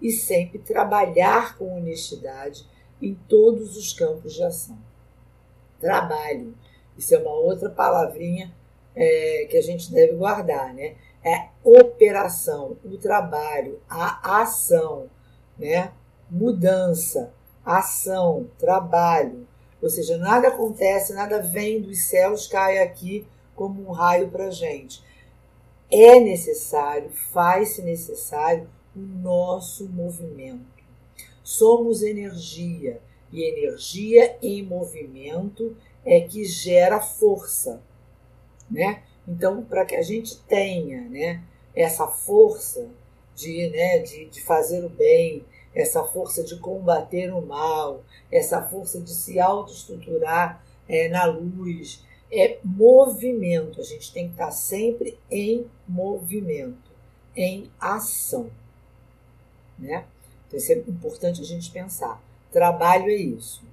[0.00, 2.66] e sempre trabalhar com honestidade
[3.02, 4.78] em todos os campos de ação.
[5.80, 6.54] Trabalho,
[6.96, 8.54] isso é uma outra palavrinha
[8.94, 10.96] é, que a gente deve guardar, né?
[11.24, 15.08] é operação, o trabalho, a ação,
[15.58, 15.92] né?
[16.30, 17.32] Mudança,
[17.64, 19.46] ação, trabalho.
[19.80, 25.02] Ou seja, nada acontece, nada vem dos céus, cai aqui como um raio para gente.
[25.90, 30.64] É necessário, faz-se necessário o nosso movimento.
[31.42, 33.00] Somos energia
[33.32, 37.82] e energia em movimento é que gera força,
[38.70, 39.02] né?
[39.26, 41.42] Então, para que a gente tenha né,
[41.74, 42.88] essa força
[43.34, 45.44] de, né, de, de fazer o bem,
[45.74, 52.58] essa força de combater o mal, essa força de se autoestruturar é, na luz, é
[52.62, 53.80] movimento.
[53.80, 56.90] A gente tem que estar sempre em movimento,
[57.36, 58.50] em ação.
[59.78, 60.04] Né?
[60.46, 62.22] Então, isso é importante a gente pensar.
[62.52, 63.64] Trabalho é isso.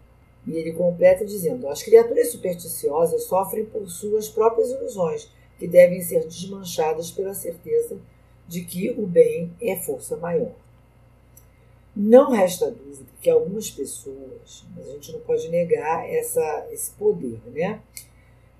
[0.45, 5.29] E ele completa dizendo: as criaturas supersticiosas sofrem por suas próprias ilusões
[5.59, 7.99] que devem ser desmanchadas pela certeza
[8.47, 10.51] de que o bem é força maior.
[11.95, 17.39] Não resta dúvida que algumas pessoas, mas a gente não pode negar essa, esse poder,
[17.47, 17.81] né?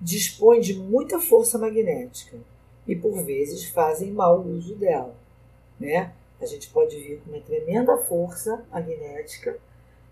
[0.00, 2.36] Dispõem de muita força magnética
[2.86, 5.16] e por vezes fazem mau uso dela,
[5.80, 6.12] né?
[6.40, 9.58] A gente pode vir com uma tremenda força magnética,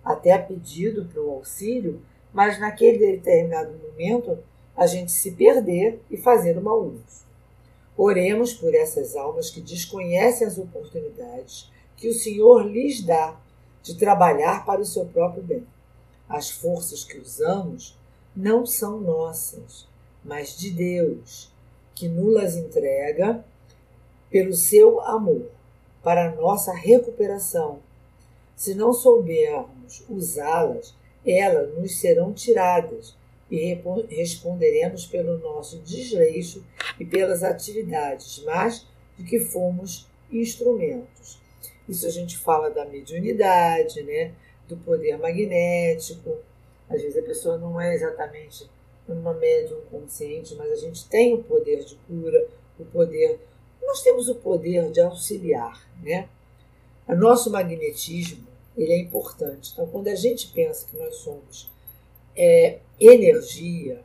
[0.03, 2.01] até a pedido para o auxílio,
[2.33, 4.39] mas naquele determinado momento
[4.75, 7.29] a gente se perder e fazer o mau uso.
[7.97, 11.71] Oremos por essas almas que desconhecem as oportunidades
[12.01, 13.39] que o Senhor lhes dá
[13.83, 15.67] de trabalhar para o seu próprio bem.
[16.27, 17.97] As forças que usamos
[18.35, 19.87] não são nossas,
[20.25, 21.53] mas de Deus,
[21.95, 23.45] que nulas entrega
[24.31, 25.51] pelo seu amor
[26.03, 27.81] para nossa recuperação.
[28.57, 30.95] Se não soubermos usá-las,
[31.27, 33.15] elas nos serão tiradas
[33.51, 33.75] e
[34.09, 36.65] responderemos pelo nosso desleixo
[36.99, 38.87] e pelas atividades mais
[39.19, 41.40] de que fomos instrumentos.
[41.89, 44.33] Isso a gente fala da mediunidade, né?
[44.71, 46.39] do poder magnético.
[46.89, 48.69] Às vezes a pessoa não é exatamente
[49.09, 52.47] uma médium consciente, mas a gente tem o poder de cura,
[52.79, 53.41] o poder.
[53.83, 56.29] Nós temos o poder de auxiliar, né?
[57.09, 59.73] O nosso magnetismo ele é importante.
[59.73, 61.69] Então, quando a gente pensa que nós somos
[62.37, 64.03] é, energia,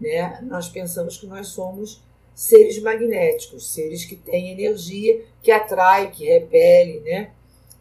[0.00, 2.02] né, nós pensamos que nós somos
[2.36, 7.32] seres magnéticos, seres que têm energia, que atrai, que repele, né?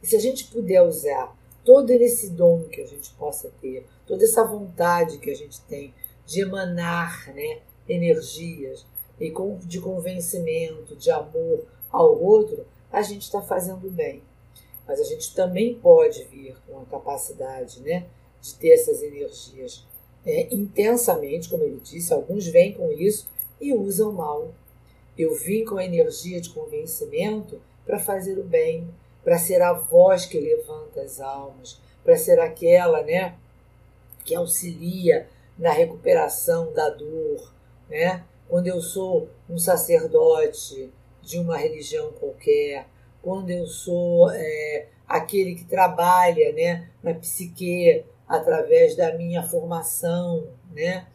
[0.02, 4.24] E se a gente puder usar todo esse dom que a gente possa ter, toda
[4.24, 5.94] essa vontade que a gente tem
[6.26, 8.86] de emanar, né, energias
[9.20, 9.34] e
[9.66, 14.24] de convencimento, de amor ao outro, a gente está fazendo bem.
[14.88, 18.06] Mas a gente também pode vir com a capacidade, né,
[18.42, 19.86] de ter essas energias
[20.26, 23.28] é, intensamente, como ele disse, alguns vêm com isso
[23.60, 24.54] e usam mal.
[25.18, 28.88] Eu vim com a energia de convencimento para fazer o bem,
[29.24, 33.36] para ser a voz que levanta as almas, para ser aquela, né,
[34.24, 35.28] que auxilia
[35.58, 37.54] na recuperação da dor,
[37.90, 38.24] né?
[38.48, 40.92] Quando eu sou um sacerdote
[41.22, 42.86] de uma religião qualquer,
[43.22, 51.08] quando eu sou é, aquele que trabalha, né, na psique através da minha formação, né?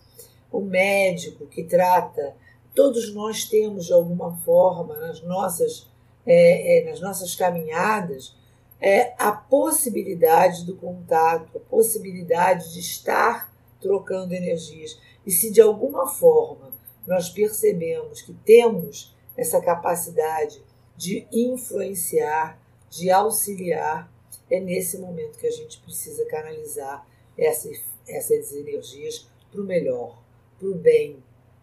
[0.50, 2.34] O médico que trata,
[2.74, 5.88] todos nós temos de alguma forma nas nossas
[6.26, 8.36] é, é, nas nossas caminhadas
[8.80, 14.98] é a possibilidade do contato, a possibilidade de estar trocando energias.
[15.26, 16.72] E se de alguma forma
[17.06, 20.62] nós percebemos que temos essa capacidade
[20.96, 24.10] de influenciar, de auxiliar,
[24.50, 30.18] é nesse momento que a gente precisa canalizar essas, essas energias para o melhor,
[30.60, 31.16] para o bem,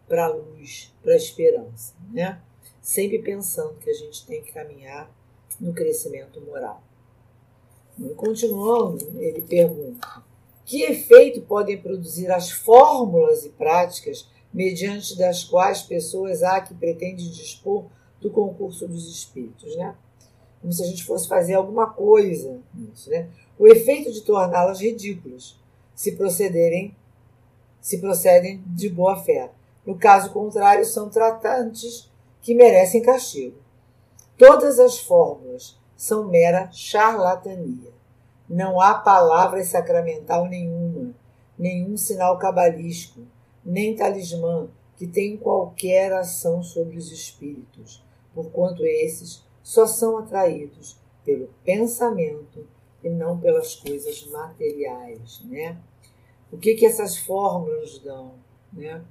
[0.08, 2.41] para a luz, para a esperança, né?
[2.82, 5.10] Sempre pensando que a gente tem que caminhar
[5.60, 6.82] no crescimento moral.
[8.00, 10.24] E continuando, ele pergunta:
[10.66, 17.30] que efeito podem produzir as fórmulas e práticas mediante das quais pessoas há que pretendem
[17.30, 17.86] dispor
[18.20, 19.95] do concurso dos espíritos, né?
[20.62, 23.30] como se a gente fosse fazer alguma coisa nisso, né?
[23.58, 25.56] O efeito de torná-las ridículas,
[25.95, 26.95] se procederem,
[27.88, 29.50] se procedem de boa fé.
[29.86, 32.12] No caso contrário, são tratantes
[32.42, 33.56] que merecem castigo.
[34.38, 37.94] Todas as fórmulas são mera charlatania.
[38.50, 41.16] Não há palavra sacramental nenhuma,
[41.58, 43.22] nenhum sinal cabalístico,
[43.64, 44.68] nem talismã
[44.98, 48.04] que tenha qualquer ação sobre os espíritos,
[48.36, 52.68] porquanto esses só são atraídos pelo pensamento
[53.02, 55.78] e não pelas coisas materiais, né?
[56.52, 58.36] O que que essas fórmulas dão,
[58.72, 59.02] né?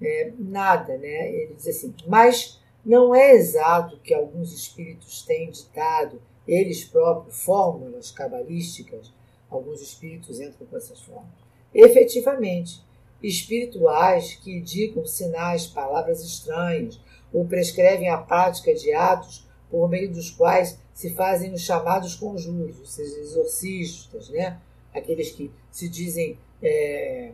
[0.00, 1.32] É, nada, né?
[1.32, 8.10] Ele diz assim, mas não é exato que alguns espíritos têm ditado, eles próprios, fórmulas
[8.10, 9.12] cabalísticas,
[9.50, 11.38] alguns espíritos entram com essas fórmulas.
[11.74, 12.82] Efetivamente,
[13.22, 16.98] espirituais que indicam sinais, palavras estranhas,
[17.32, 22.80] ou prescrevem a prática de atos por meio dos quais se fazem os chamados conjuros,
[22.80, 24.58] os exorcistas, né?
[24.94, 27.30] aqueles que se dizem é,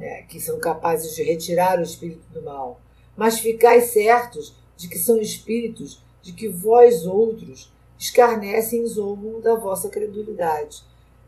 [0.00, 2.80] é, que são capazes de retirar o espírito do mal.
[3.16, 9.56] Mas ficais certos de que são espíritos de que vós outros escarnecem e zombam da
[9.56, 10.84] vossa credulidade.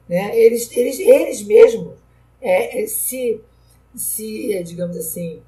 [0.08, 0.38] Né?
[0.38, 1.98] Eles, eles, eles mesmos
[2.40, 3.40] é, é se,
[3.96, 5.42] se, é, digamos assim,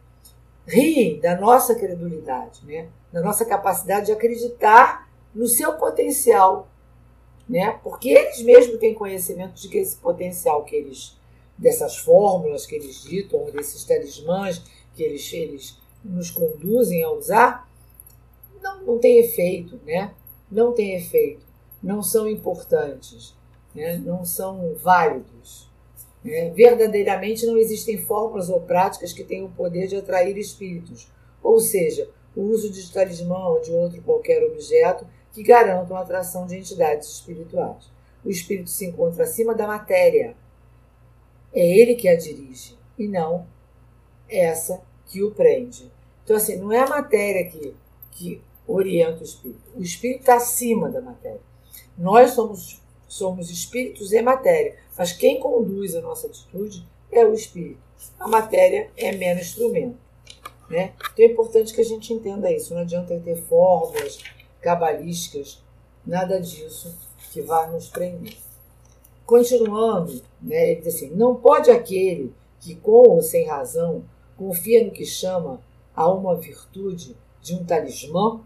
[0.67, 2.89] riem da nossa credulidade, né?
[3.13, 6.69] da nossa capacidade de acreditar no seu potencial,
[7.49, 7.79] né?
[7.83, 11.17] Porque eles mesmos têm conhecimento de que esse potencial que eles
[11.57, 14.63] dessas fórmulas que eles ditam, desses talismãs
[14.95, 17.69] que eles, eles nos conduzem a usar,
[18.63, 20.15] não, não tem efeito, né?
[20.51, 21.45] Não tem efeito,
[21.83, 23.35] não são importantes,
[23.75, 23.99] né?
[23.99, 25.69] não são válidos.
[26.25, 26.51] Né?
[26.51, 31.09] Verdadeiramente não existem fórmulas ou práticas que tenham o poder de atrair espíritos,
[31.43, 35.07] ou seja, o uso de talismã ou de outro qualquer objeto
[35.39, 37.89] que garantam a atração de entidades espirituais.
[38.25, 40.37] O espírito se encontra acima da matéria.
[41.55, 43.47] É ele que a dirige e não
[44.29, 45.93] essa que o prende.
[46.25, 47.73] Então, assim, não é a matéria que,
[48.11, 49.61] que orienta o espírito.
[49.77, 51.41] O espírito está acima da matéria.
[51.97, 57.81] Nós somos, somos espíritos e matéria, mas quem conduz a nossa atitude é o espírito.
[58.19, 59.97] A matéria é mero instrumento.
[60.69, 60.95] Né?
[61.13, 62.75] Então é importante que a gente entenda isso.
[62.75, 64.19] Não adianta ter fórmulas
[64.61, 65.63] cabalísticas,
[66.07, 66.97] nada disso
[67.33, 68.37] que vá nos prender.
[69.27, 74.05] continuando, né, ele diz assim: não pode aquele que, com ou sem razão,
[74.37, 75.61] confia no que chama
[75.95, 78.41] a uma virtude de um talismã,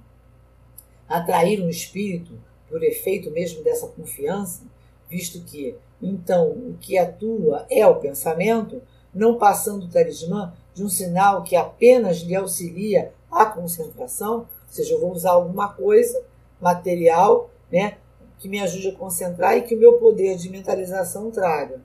[1.09, 2.33] atrair um espírito
[2.69, 4.63] por efeito mesmo dessa confiança,
[5.09, 8.83] visto que, então, o que atua é o pensamento,
[9.15, 14.95] não passando o talismã de um sinal que apenas lhe auxilia à concentração, ou seja,
[14.95, 16.25] eu vou usar alguma coisa
[16.59, 17.99] material, né,
[18.39, 21.79] que me ajude a concentrar e que o meu poder de mentalização traga,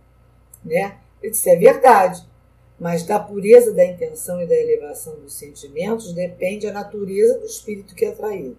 [0.64, 0.98] né?
[1.22, 2.26] Disse, é verdade,
[2.80, 7.94] mas da pureza da intenção e da elevação dos sentimentos depende a natureza do espírito
[7.94, 8.58] que é atraído.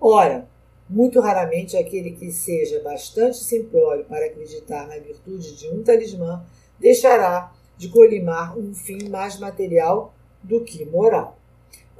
[0.00, 0.48] Ora,
[0.88, 6.42] muito raramente aquele que seja bastante simplório para acreditar na virtude de um talismã
[6.78, 11.39] deixará de colimar um fim mais material do que moral.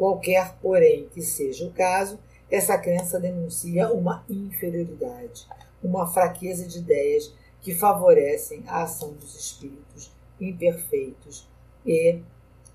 [0.00, 2.18] Qualquer, porém, que seja o caso,
[2.50, 5.46] essa crença denuncia uma inferioridade,
[5.84, 7.30] uma fraqueza de ideias
[7.60, 11.46] que favorecem a ação dos espíritos imperfeitos
[11.84, 12.18] e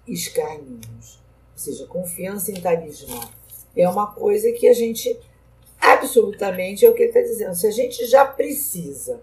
[0.07, 1.19] escarninhos.
[1.53, 3.19] Ou seja, confiança em talismã
[3.75, 5.19] é uma coisa que a gente
[5.81, 7.55] absolutamente é o que ele está dizendo.
[7.55, 9.19] Se a gente já precisa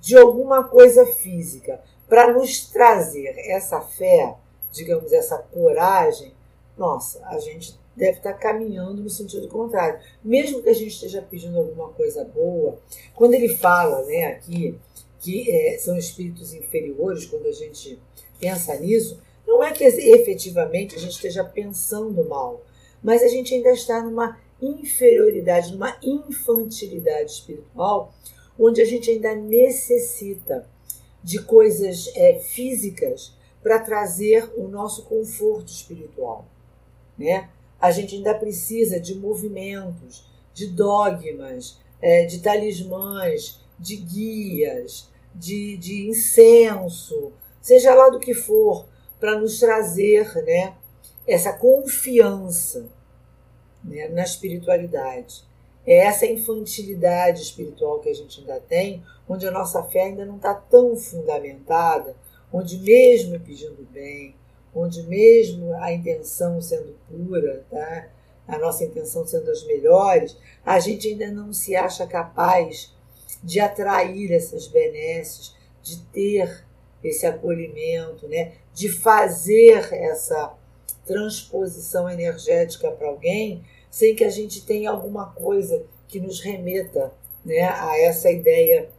[0.00, 4.34] de alguma coisa física para nos trazer essa fé,
[4.72, 6.36] digamos, essa coragem,
[6.78, 10.00] nossa, a gente deve estar caminhando no sentido contrário.
[10.22, 12.78] Mesmo que a gente esteja pedindo alguma coisa boa,
[13.14, 14.78] quando ele fala né, aqui
[15.18, 17.98] que é, são espíritos inferiores, quando a gente
[18.38, 22.62] pensa nisso, não é que efetivamente a gente esteja pensando mal,
[23.02, 28.14] mas a gente ainda está numa inferioridade, numa infantilidade espiritual,
[28.58, 30.68] onde a gente ainda necessita
[31.22, 36.46] de coisas é, físicas para trazer o nosso conforto espiritual.
[37.18, 37.48] Né?
[37.80, 46.08] A gente ainda precisa de movimentos, de dogmas, é, de talismãs, de guias, de, de
[46.08, 48.86] incenso, seja lá do que for,
[49.20, 50.74] para nos trazer né,
[51.26, 52.88] essa confiança
[53.82, 55.44] né, na espiritualidade.
[55.86, 60.36] É essa infantilidade espiritual que a gente ainda tem, onde a nossa fé ainda não
[60.36, 62.14] está tão fundamentada,
[62.52, 64.34] onde mesmo pedindo bem,
[64.78, 68.08] onde mesmo a intenção sendo pura, tá?
[68.46, 72.94] a nossa intenção sendo as melhores, a gente ainda não se acha capaz
[73.42, 76.64] de atrair essas benesses, de ter
[77.04, 78.52] esse acolhimento, né?
[78.72, 80.54] de fazer essa
[81.04, 87.12] transposição energética para alguém sem que a gente tenha alguma coisa que nos remeta
[87.44, 88.90] né, a essa ideia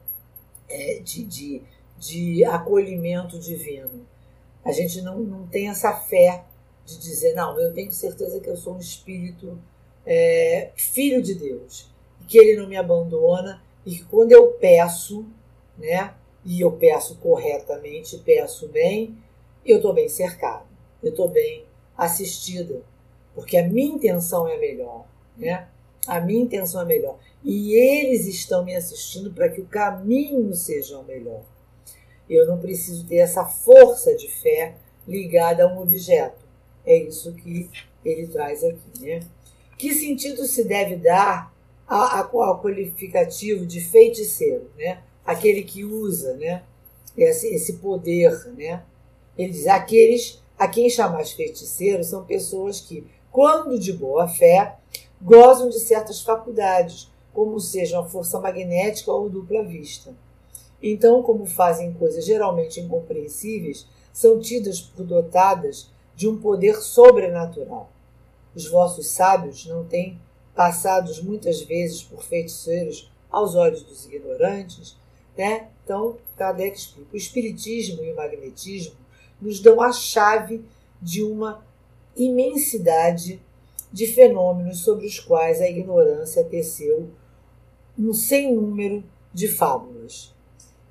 [0.67, 1.61] é, de, de,
[1.97, 4.07] de acolhimento divino.
[4.69, 6.45] A gente não, não tem essa fé
[6.85, 9.59] de dizer, não, eu tenho certeza que eu sou um espírito
[10.05, 11.89] é, filho de Deus,
[12.27, 15.25] que ele não me abandona e que quando eu peço,
[15.77, 16.13] né,
[16.45, 19.17] e eu peço corretamente, peço bem,
[19.65, 20.65] eu estou bem cercado,
[21.03, 21.65] eu estou bem
[21.97, 22.81] assistida,
[23.35, 25.05] porque a minha intenção é melhor,
[25.37, 25.67] né?
[26.07, 27.19] A minha intenção é melhor.
[27.43, 31.43] E eles estão me assistindo para que o caminho seja o melhor.
[32.29, 34.75] Eu não preciso ter essa força de fé
[35.07, 36.45] ligada a um objeto.
[36.85, 37.69] É isso que
[38.05, 39.19] ele traz aqui, né?
[39.77, 41.53] Que sentido se deve dar
[41.87, 45.01] ao qualificativo de feiticeiro, né?
[45.25, 46.63] Aquele que usa, né?
[47.17, 48.83] Esse, esse poder, né?
[49.37, 54.75] Ele diz: aqueles a quem chamar de feiticeiro são pessoas que, quando de boa fé,
[55.21, 60.13] gozam de certas faculdades, como sejam a força magnética ou dupla vista.
[60.81, 67.89] Então, como fazem coisas geralmente incompreensíveis, são tidas por dotadas de um poder sobrenatural.
[68.55, 70.19] Os vossos sábios não têm
[70.55, 74.97] passados muitas vezes por feiticeiros aos olhos dos ignorantes,
[75.37, 75.69] né?
[75.83, 78.95] Então, Kardec explica: o espiritismo e o magnetismo
[79.39, 80.65] nos dão a chave
[81.01, 81.63] de uma
[82.15, 83.41] imensidade
[83.91, 87.09] de fenômenos sobre os quais a ignorância teceu
[87.97, 89.03] um sem número
[89.33, 90.33] de fábulas,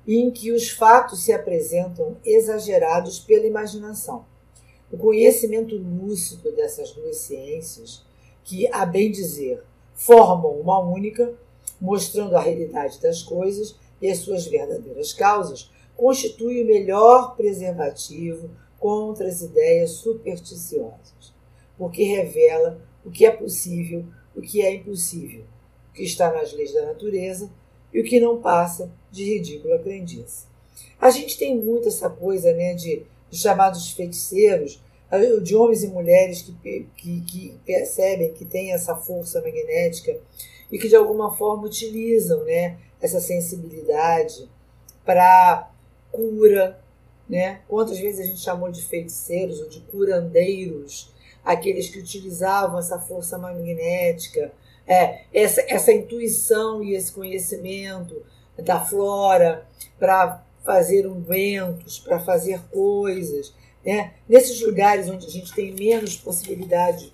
[0.09, 4.25] e em que os fatos se apresentam exagerados pela imaginação.
[4.91, 8.03] O conhecimento lúcido dessas duas ciências,
[8.43, 11.31] que, a bem dizer, formam uma única,
[11.79, 18.49] mostrando a realidade das coisas e as suas verdadeiras causas, constitui o melhor preservativo
[18.79, 21.35] contra as ideias supersticiosas,
[21.77, 24.03] porque revela o que é possível,
[24.35, 25.45] o que é impossível,
[25.91, 27.51] o que está nas leis da natureza
[27.93, 30.45] e o que não passa de ridícula crendice.
[30.99, 34.81] A gente tem muito essa coisa né, de, de chamados feiticeiros,
[35.41, 40.19] de homens e mulheres que, que, que percebem que têm essa força magnética
[40.71, 44.47] e que de alguma forma utilizam né, essa sensibilidade
[45.03, 45.71] para
[46.11, 46.79] cura,
[47.27, 47.61] né?
[47.67, 51.11] Quantas vezes a gente chamou de feiticeiros ou de curandeiros,
[51.43, 54.51] aqueles que utilizavam essa força magnética,
[54.89, 58.25] é, essa, essa intuição e esse conhecimento
[58.57, 59.67] da flora
[59.99, 63.53] para fazer ungüentos, para fazer coisas.
[63.85, 64.15] Né?
[64.27, 67.13] Nesses lugares onde a gente tem menos possibilidade,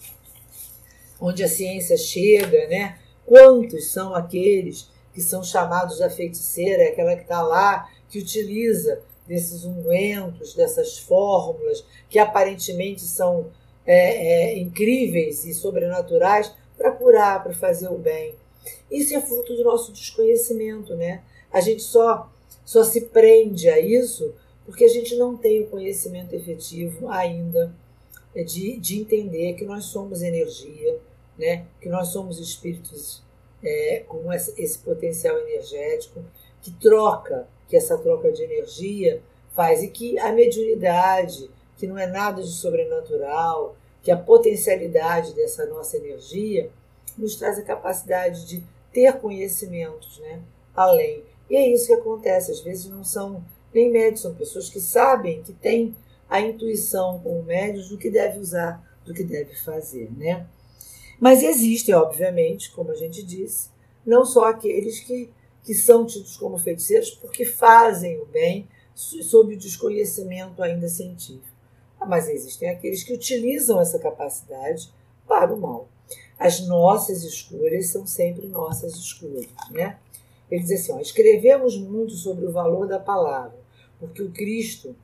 [1.19, 2.97] onde a ciência chega, né?
[3.25, 9.01] quantos são aqueles que são chamados da feiticeira, é aquela que está lá, que utiliza
[9.27, 13.51] desses ungüentos, dessas fórmulas, que aparentemente são
[13.85, 16.53] é, é, incríveis e sobrenaturais,
[16.85, 18.35] para curar, para fazer o bem.
[18.91, 21.23] Isso é fruto do nosso desconhecimento, né?
[21.51, 22.31] A gente só,
[22.63, 24.33] só se prende a isso
[24.65, 27.73] porque a gente não tem o conhecimento efetivo ainda
[28.35, 30.99] de, de entender que nós somos energia,
[31.37, 31.65] né?
[31.79, 33.23] que nós somos espíritos
[33.63, 36.23] é, com esse, potencial energético,
[36.61, 39.21] que troca, que essa troca de energia
[39.53, 43.75] faz, e que a mediunidade, que não é nada de sobrenatural,
[44.05, 46.69] que a potencialidade dessa nossa energia
[47.17, 50.43] nos traz a capacidade de ter conhecimentos né,
[50.75, 51.23] além.
[51.49, 52.51] E é isso que acontece.
[52.51, 53.43] Às vezes não são
[53.73, 55.95] nem médios, são pessoas que sabem, que têm
[56.29, 60.11] a intuição como médios do que deve usar, do que deve fazer.
[60.15, 60.45] Né?
[61.19, 63.71] Mas existem, obviamente, como a gente disse,
[64.05, 65.31] não só aqueles que,
[65.63, 71.54] que são tidos como feiticeiros porque fazem o bem sob o desconhecimento ainda científico
[72.07, 74.91] mas existem aqueles que utilizam essa capacidade
[75.27, 75.87] para o mal.
[76.37, 79.97] As nossas escolhas são sempre nossas escolhas, né?
[80.49, 83.57] Ele diz assim: ó, escrevemos muito sobre o valor da palavra,
[83.99, 84.95] porque o Cristo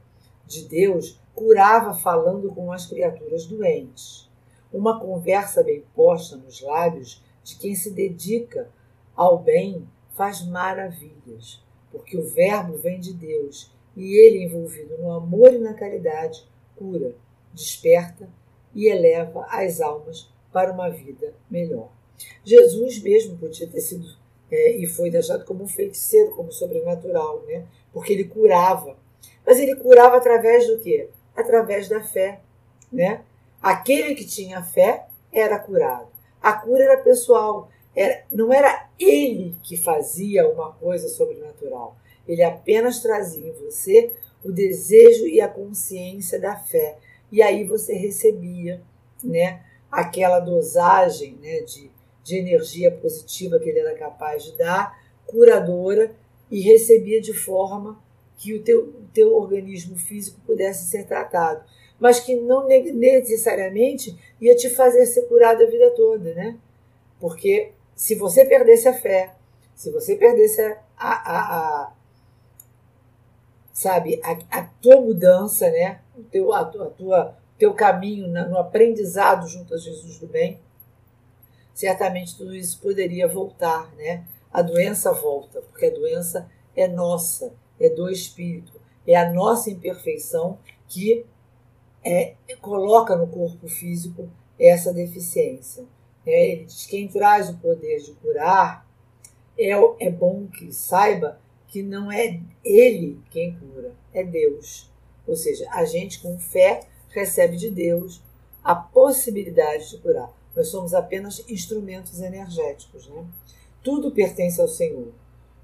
[0.45, 4.29] de Deus curava falando com as criaturas doentes.
[4.71, 8.69] Uma conversa bem posta nos lábios de quem se dedica
[9.15, 15.53] ao bem faz maravilhas, porque o Verbo vem de Deus e ele, envolvido no amor
[15.53, 16.45] e na caridade,
[16.81, 17.13] cura,
[17.53, 18.27] desperta
[18.73, 21.89] e eleva as almas para uma vida melhor.
[22.43, 24.07] Jesus mesmo podia ter sido
[24.51, 27.65] é, e foi deixado como um feiticeiro, como sobrenatural, né?
[27.93, 28.97] porque ele curava.
[29.45, 31.09] Mas ele curava através do quê?
[31.35, 32.41] Através da fé.
[32.91, 33.23] Né?
[33.61, 36.09] Aquele que tinha fé era curado.
[36.41, 37.69] A cura era pessoal.
[37.95, 41.95] Era, não era ele que fazia uma coisa sobrenatural.
[42.27, 44.13] Ele apenas trazia em você
[44.43, 46.97] o desejo e a consciência da fé.
[47.31, 48.81] E aí você recebia
[49.23, 49.61] né,
[49.91, 51.91] aquela dosagem né, de,
[52.23, 56.15] de energia positiva que ele era capaz de dar, curadora,
[56.49, 57.97] e recebia de forma
[58.35, 61.63] que o teu, o teu organismo físico pudesse ser tratado.
[61.97, 66.57] Mas que não necessariamente ia te fazer ser curado a vida toda, né?
[67.19, 69.35] Porque se você perdesse a fé,
[69.75, 71.93] se você perdesse a, a, a,
[73.81, 76.01] sabe, a, a tua mudança, né?
[76.15, 80.59] O teu, a, tua, a tua, teu caminho no aprendizado junto a Jesus do bem,
[81.73, 84.23] certamente tudo isso poderia voltar, né?
[84.53, 90.59] A doença volta, porque a doença é nossa, é do espírito, é a nossa imperfeição
[90.87, 91.25] que
[92.05, 94.29] é, coloca no corpo físico
[94.59, 95.85] essa deficiência.
[96.27, 98.85] É, quem traz o poder de curar
[99.57, 101.41] é, é bom que saiba
[101.71, 104.91] que não é ele quem cura, é Deus.
[105.25, 108.21] Ou seja, a gente com fé recebe de Deus
[108.61, 110.31] a possibilidade de curar.
[110.53, 113.07] Nós somos apenas instrumentos energéticos.
[113.07, 113.25] Né?
[113.81, 115.13] Tudo pertence ao Senhor.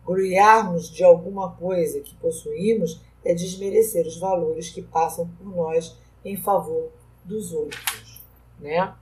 [0.06, 6.38] Gloriarmos de alguma coisa que possuímos é desmerecer os valores que passam por nós em
[6.38, 6.90] favor
[7.26, 8.24] dos outros.
[8.60, 8.96] Né?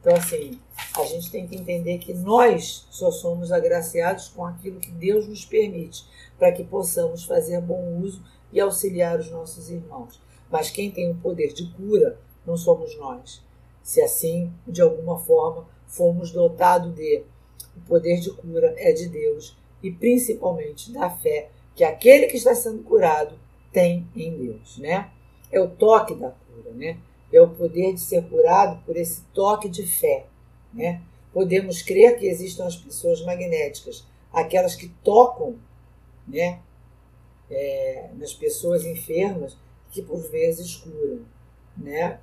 [0.00, 0.58] Então, assim,
[0.96, 5.44] a gente tem que entender que nós só somos agraciados com aquilo que Deus nos
[5.44, 6.04] permite,
[6.38, 8.22] para que possamos fazer bom uso
[8.52, 10.20] e auxiliar os nossos irmãos.
[10.50, 13.42] Mas quem tem o poder de cura não somos nós.
[13.82, 17.22] Se assim, de alguma forma, fomos dotados de
[17.76, 22.54] o poder de cura é de Deus e principalmente da fé que aquele que está
[22.54, 23.38] sendo curado
[23.72, 25.10] tem em Deus, né?
[25.52, 26.98] É o toque da cura, né?
[27.32, 30.26] é o poder de ser curado por esse toque de fé.
[30.72, 31.02] Né?
[31.32, 35.56] Podemos crer que existam as pessoas magnéticas, aquelas que tocam
[36.26, 36.60] né,
[37.50, 39.56] é, nas pessoas enfermas,
[39.90, 41.24] que por vezes curam.
[41.76, 42.18] Né?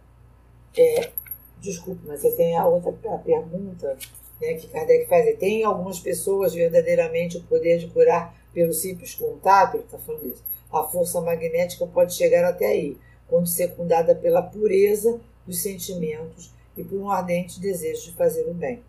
[0.77, 1.11] É,
[1.59, 3.97] desculpe, mas você tem a outra a pergunta
[4.41, 5.37] né, que Kardec faz.
[5.37, 9.75] Tem algumas pessoas verdadeiramente o poder de curar pelo simples contato?
[9.75, 10.43] Ele está falando isso.
[10.71, 16.99] A força magnética pode chegar até aí quando secundada pela pureza dos sentimentos e por
[16.99, 18.81] um ardente desejo de fazer o bem.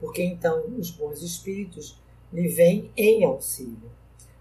[0.00, 1.98] Porque então os bons espíritos
[2.32, 3.90] lhe vêm em auxílio.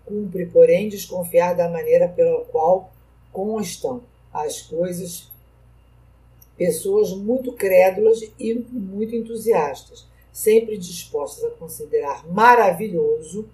[0.05, 2.91] Cumpre, porém, desconfiar da maneira pela qual
[3.31, 4.01] constam
[4.33, 5.31] as coisas
[6.57, 13.49] pessoas muito crédulas e muito entusiastas, sempre dispostas a considerar maravilhoso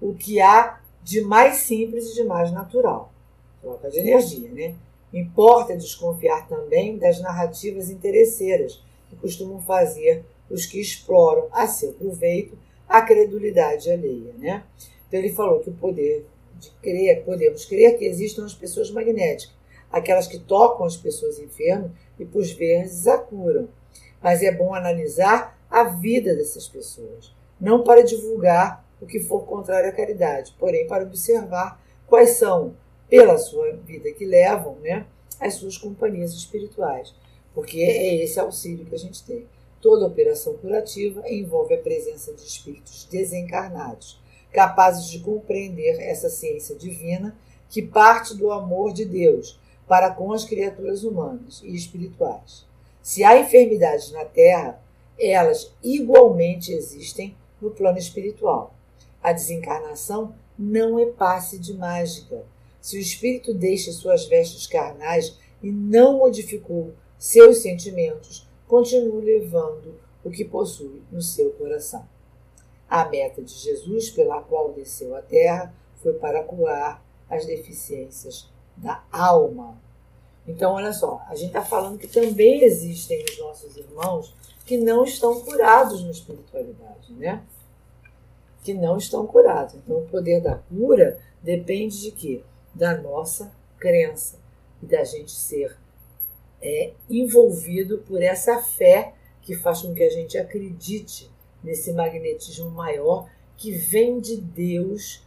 [0.00, 3.12] o que há de mais simples e de mais natural.
[3.60, 4.74] Troca de energia, né?
[5.14, 12.58] Importa desconfiar também das narrativas interesseiras que costumam fazer os que exploram a seu proveito
[12.88, 14.64] a credulidade alheia, né?
[15.06, 16.26] Então ele falou que o poder
[16.58, 19.54] de crer, podemos crer que existam as pessoas magnéticas,
[19.90, 23.68] aquelas que tocam as pessoas enfermas e por vezes a curam.
[24.20, 29.90] Mas é bom analisar a vida dessas pessoas, não para divulgar o que for contrário
[29.90, 32.74] à caridade, porém para observar quais são,
[33.14, 35.06] pela sua vida que levam, né,
[35.38, 37.14] as suas companhias espirituais,
[37.54, 39.46] porque é esse auxílio que a gente tem.
[39.80, 44.20] Toda operação curativa envolve a presença de espíritos desencarnados,
[44.52, 47.38] capazes de compreender essa ciência divina
[47.70, 52.66] que parte do amor de Deus para com as criaturas humanas e espirituais.
[53.00, 54.82] Se há enfermidades na Terra,
[55.16, 58.74] elas igualmente existem no plano espiritual.
[59.22, 62.44] A desencarnação não é passe de mágica.
[62.84, 70.30] Se o espírito deixa suas vestes carnais e não modificou seus sentimentos, continue levando o
[70.30, 72.06] que possui no seu coração.
[72.86, 79.02] A meta de Jesus, pela qual desceu à terra, foi para curar as deficiências da
[79.10, 79.80] alma.
[80.46, 84.34] Então, olha só, a gente está falando que também existem os nossos irmãos
[84.66, 87.42] que não estão curados na espiritualidade, né?
[88.62, 89.74] Que não estão curados.
[89.74, 92.44] Então, o poder da cura depende de quê?
[92.74, 94.38] Da nossa crença
[94.82, 95.76] e da gente ser
[96.60, 101.30] é, envolvido por essa fé que faz com que a gente acredite
[101.62, 105.22] nesse magnetismo maior que vem de Deus,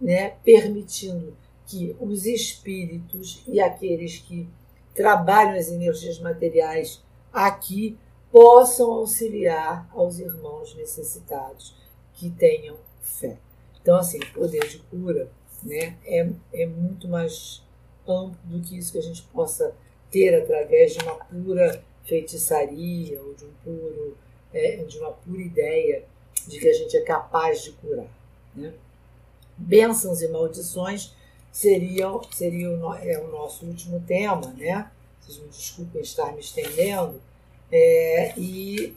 [0.00, 1.36] né, permitindo
[1.66, 4.48] que os espíritos e aqueles que
[4.94, 7.98] trabalham as energias materiais aqui
[8.30, 11.74] possam auxiliar aos irmãos necessitados
[12.14, 13.38] que tenham fé.
[13.80, 15.30] Então, assim, poder de cura
[15.62, 17.62] né, é, é muito mais
[18.06, 19.74] amplo do que isso que a gente possa
[20.10, 24.16] ter através de uma pura feitiçaria ou de um puro
[24.52, 26.04] é, de uma pura ideia
[26.46, 28.08] de que a gente é capaz de curar.
[28.54, 28.74] Né?
[29.56, 31.14] Bênçãos e maldições
[31.50, 34.90] seriam, seria o, é, o nosso último tema, né?
[35.20, 37.20] Vocês me desculpem estar me estendendo.
[37.70, 38.94] É, e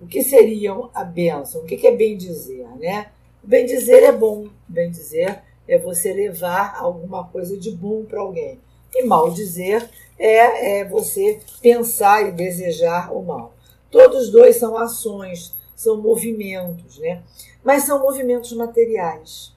[0.00, 1.62] o que seriam a bênção?
[1.62, 3.12] O que é bem dizer, né?
[3.42, 4.48] Bem dizer é bom.
[4.66, 8.60] Bem dizer é você levar alguma coisa de bom para alguém.
[8.94, 9.88] E mal dizer
[10.18, 13.54] é, é você pensar e desejar o mal.
[13.90, 17.22] Todos dois são ações, são movimentos, né?
[17.62, 19.52] Mas são movimentos materiais.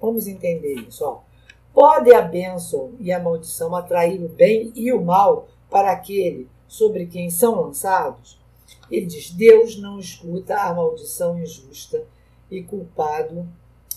[0.00, 1.04] Vamos entender isso.
[1.04, 1.20] Ó.
[1.72, 7.06] Pode a bênção e a maldição atrair o bem e o mal para aquele sobre
[7.06, 8.40] quem são lançados?
[8.90, 12.04] Ele diz: Deus não escuta a maldição injusta
[12.50, 13.46] e culpado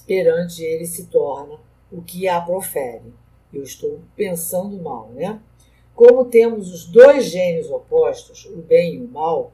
[0.05, 1.59] perante ele se torna
[1.91, 3.13] o que a profere.
[3.53, 5.39] Eu estou pensando mal, né?
[5.95, 9.51] Como temos os dois gênios opostos, o bem e o mal,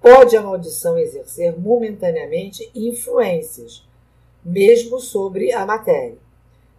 [0.00, 3.86] pode a maldição exercer momentaneamente influências,
[4.44, 6.18] mesmo sobre a matéria.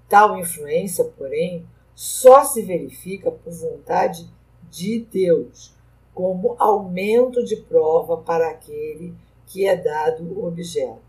[0.09, 1.65] Tal influência, porém,
[1.95, 4.27] só se verifica por vontade
[4.69, 5.73] de Deus,
[6.13, 9.13] como aumento de prova para aquele
[9.45, 11.02] que é dado objeto,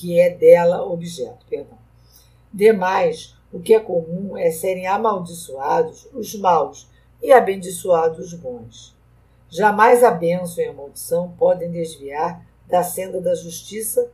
[0.00, 1.76] que é dela objeto, perdão.
[2.50, 6.88] Demais, o que é comum é serem amaldiçoados os maus
[7.22, 8.96] e abençoados os bons.
[9.50, 14.10] Jamais a bênção e a maldição podem desviar da senda da justiça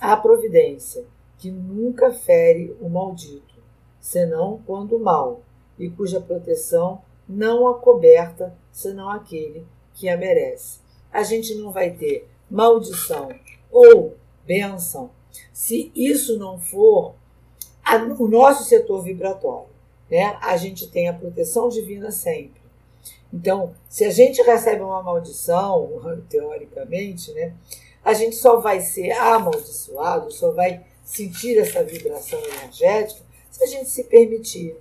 [0.00, 1.04] à providência,
[1.36, 3.62] que nunca fere o maldito,
[4.00, 5.42] senão quando mal,
[5.78, 10.80] e cuja proteção não a coberta, senão aquele que a merece.
[11.12, 13.28] A gente não vai ter maldição
[13.70, 14.16] ou
[14.46, 15.10] bênção
[15.52, 17.14] se isso não for
[17.84, 19.68] a, o nosso setor vibratório.
[20.10, 20.36] Né?
[20.40, 22.60] A gente tem a proteção divina sempre.
[23.32, 25.88] Então, se a gente recebe uma maldição,
[26.28, 27.54] teoricamente, né,
[28.04, 33.88] a gente só vai ser amaldiçoado, só vai sentir essa vibração energética se a gente
[33.88, 34.76] se permitir.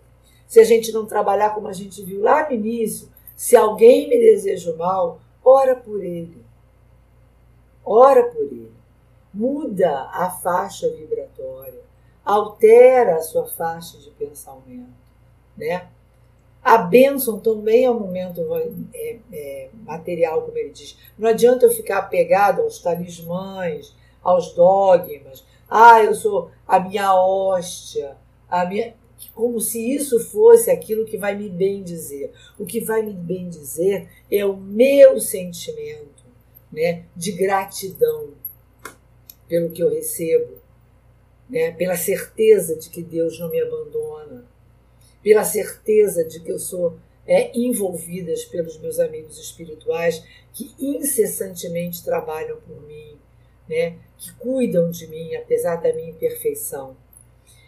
[0.47, 4.19] Se a gente não trabalhar como a gente viu lá no início, se alguém me
[4.19, 6.43] deseja o mal, ora por ele.
[7.85, 8.70] Ora por ele.
[9.33, 11.81] Muda a faixa vibratória,
[12.23, 14.91] altera a sua faixa de pensamento,
[15.57, 15.87] né?
[16.63, 18.41] A bênção também é um momento
[18.93, 20.97] é, é, material, como ele diz.
[21.17, 28.17] Não adianta eu ficar apegado aos talismãs, aos dogmas, Ah, eu sou a minha hóstia,
[28.49, 28.93] a minha
[29.33, 32.33] como se isso fosse aquilo que vai me bem dizer.
[32.59, 36.23] O que vai me bem dizer é o meu sentimento,
[36.71, 38.29] né, de gratidão
[39.51, 40.53] pelo que eu recebo,
[41.49, 44.45] né, pela certeza de que Deus não me abandona,
[45.21, 46.97] pela certeza de que eu sou
[47.27, 50.23] é, envolvidas pelos meus amigos espirituais
[50.53, 53.19] que incessantemente trabalham por mim,
[53.67, 56.95] né, que cuidam de mim apesar da minha imperfeição.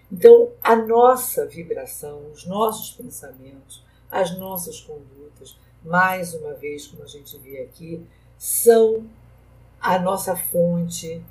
[0.10, 7.08] Então, a nossa vibração, os nossos pensamentos, as nossas condutas, mais uma vez, como a
[7.08, 8.02] gente vê aqui,
[8.38, 9.06] são
[9.82, 11.22] a nossa fonte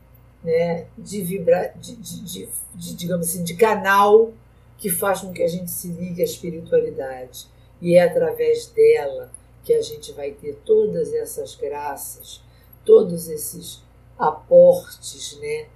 [0.43, 4.33] né, de, vibra, de, de, de, digamos assim, de canal
[4.79, 7.47] que faz com que a gente se ligue à espiritualidade.
[7.81, 9.31] E é através dela
[9.63, 12.43] que a gente vai ter todas essas graças,
[12.85, 13.83] todos esses
[14.19, 15.69] aportes né,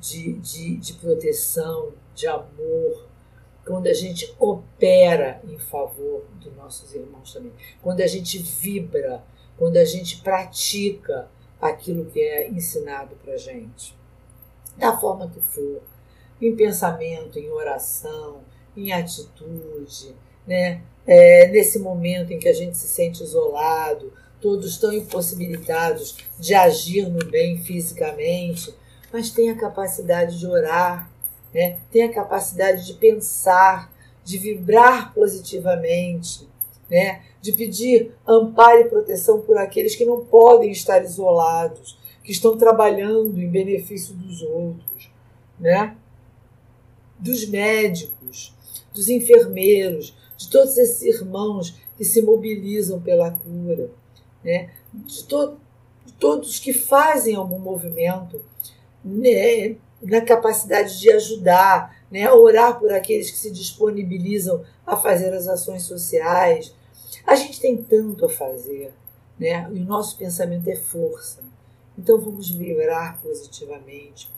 [0.00, 3.06] de, de, de proteção, de amor,
[3.64, 7.52] quando a gente opera em favor dos nossos irmãos também,
[7.82, 9.22] quando a gente vibra,
[9.56, 11.28] quando a gente pratica
[11.60, 13.96] aquilo que é ensinado para gente,
[14.76, 15.82] da forma que for,
[16.40, 18.40] em pensamento, em oração,
[18.76, 20.14] em atitude,
[20.46, 20.82] né?
[21.06, 27.08] É, nesse momento em que a gente se sente isolado, todos estão impossibilitados de agir
[27.08, 28.74] no bem fisicamente,
[29.12, 31.10] mas tem a capacidade de orar,
[31.52, 31.78] né?
[31.90, 33.90] tem a capacidade de pensar,
[34.22, 36.48] de vibrar positivamente,
[36.90, 37.22] né?
[37.40, 43.38] de pedir amparo e proteção por aqueles que não podem estar isolados, que estão trabalhando
[43.38, 45.10] em benefício dos outros,
[45.60, 45.96] né?
[47.18, 48.54] dos médicos,
[48.92, 53.90] dos enfermeiros, de todos esses irmãos que se mobilizam pela cura,
[54.42, 54.70] né?
[54.92, 55.58] de, to
[56.04, 58.42] de todos que fazem algum movimento
[59.02, 65.48] né, na capacidade de ajudar, né, orar por aqueles que se disponibilizam a fazer as
[65.48, 66.74] ações sociais.
[67.26, 68.92] A gente tem tanto a fazer,
[69.38, 71.42] né, e o nosso pensamento é força.
[71.96, 74.30] Então vamos vibrar positivamente.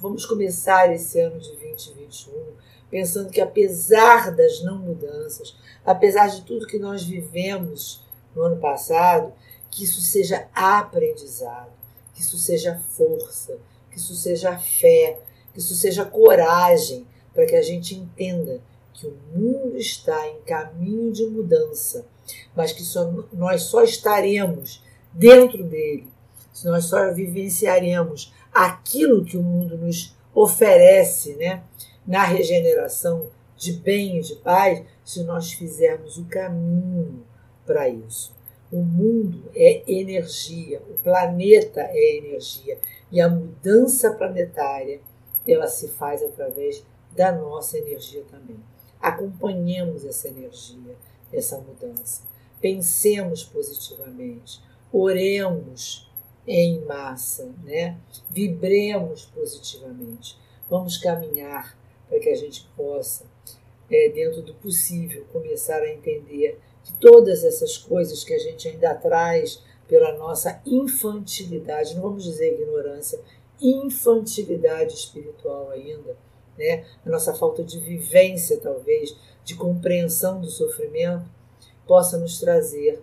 [0.00, 6.66] Vamos começar esse ano de 2021 pensando que apesar das não mudanças, apesar de tudo
[6.66, 8.02] que nós vivemos
[8.34, 9.32] no ano passado,
[9.70, 11.72] que isso seja aprendizado,
[12.14, 13.58] que isso seja força,
[13.90, 15.18] que isso seja fé,
[15.52, 18.60] que isso seja coragem, para que a gente entenda
[18.94, 22.06] que o mundo está em caminho de mudança,
[22.56, 24.82] mas que só, nós só estaremos
[25.12, 26.08] dentro dele,
[26.58, 31.62] se nós só vivenciaremos aquilo que o mundo nos oferece, né,
[32.04, 37.24] na regeneração de bem e de paz, se nós fizermos o caminho
[37.64, 38.34] para isso.
[38.72, 42.76] O mundo é energia, o planeta é energia.
[43.12, 45.00] E a mudança planetária,
[45.46, 46.84] ela se faz através
[47.14, 48.58] da nossa energia também.
[49.00, 50.96] Acompanhemos essa energia,
[51.32, 52.24] essa mudança.
[52.60, 54.60] Pensemos positivamente,
[54.92, 56.07] oremos
[56.48, 57.98] em massa, né?
[58.30, 60.38] Vibremos positivamente.
[60.68, 61.78] Vamos caminhar
[62.08, 63.26] para que a gente possa,
[63.90, 68.94] é, dentro do possível, começar a entender que todas essas coisas que a gente ainda
[68.94, 73.20] traz pela nossa infantilidade, não vamos dizer ignorância,
[73.60, 76.16] infantilidade espiritual ainda,
[76.56, 76.86] né?
[77.04, 81.28] a nossa falta de vivência, talvez, de compreensão do sofrimento,
[81.86, 83.02] possa nos trazer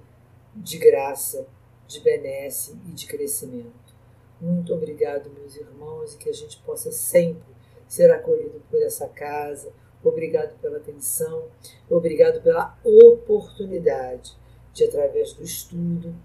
[0.56, 1.48] de graça,
[1.88, 3.96] de benesse e de crescimento.
[4.40, 7.56] Muito obrigado, meus irmãos, e que a gente possa sempre
[7.88, 9.72] ser acolhido por essa casa.
[10.04, 11.48] Obrigado pela atenção,
[11.90, 14.38] obrigado pela oportunidade
[14.72, 16.16] de, através do estudo,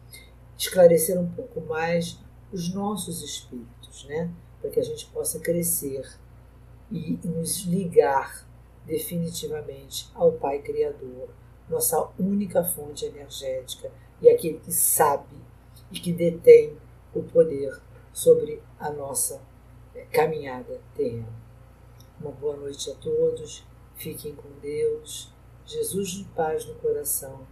[0.58, 2.18] esclarecer um pouco mais
[2.52, 4.30] os nossos espíritos, né?
[4.60, 6.06] para que a gente possa crescer
[6.90, 8.46] e nos ligar
[8.84, 11.28] definitivamente ao Pai Criador,
[11.68, 13.90] nossa única fonte energética
[14.20, 15.36] e aquele que sabe
[15.90, 16.76] e que detém
[17.14, 17.80] o poder
[18.12, 19.40] sobre a nossa
[19.94, 21.32] eh, caminhada terrena.
[22.20, 23.64] Uma boa noite a todos,
[23.96, 25.32] fiquem com Deus,
[25.64, 27.46] Jesus de paz no coração,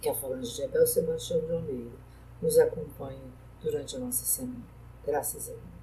[0.00, 1.96] que a falange de Abel Sebastião de Almeida
[2.40, 4.64] nos acompanhe durante a nossa semana.
[5.04, 5.73] Graças a Deus.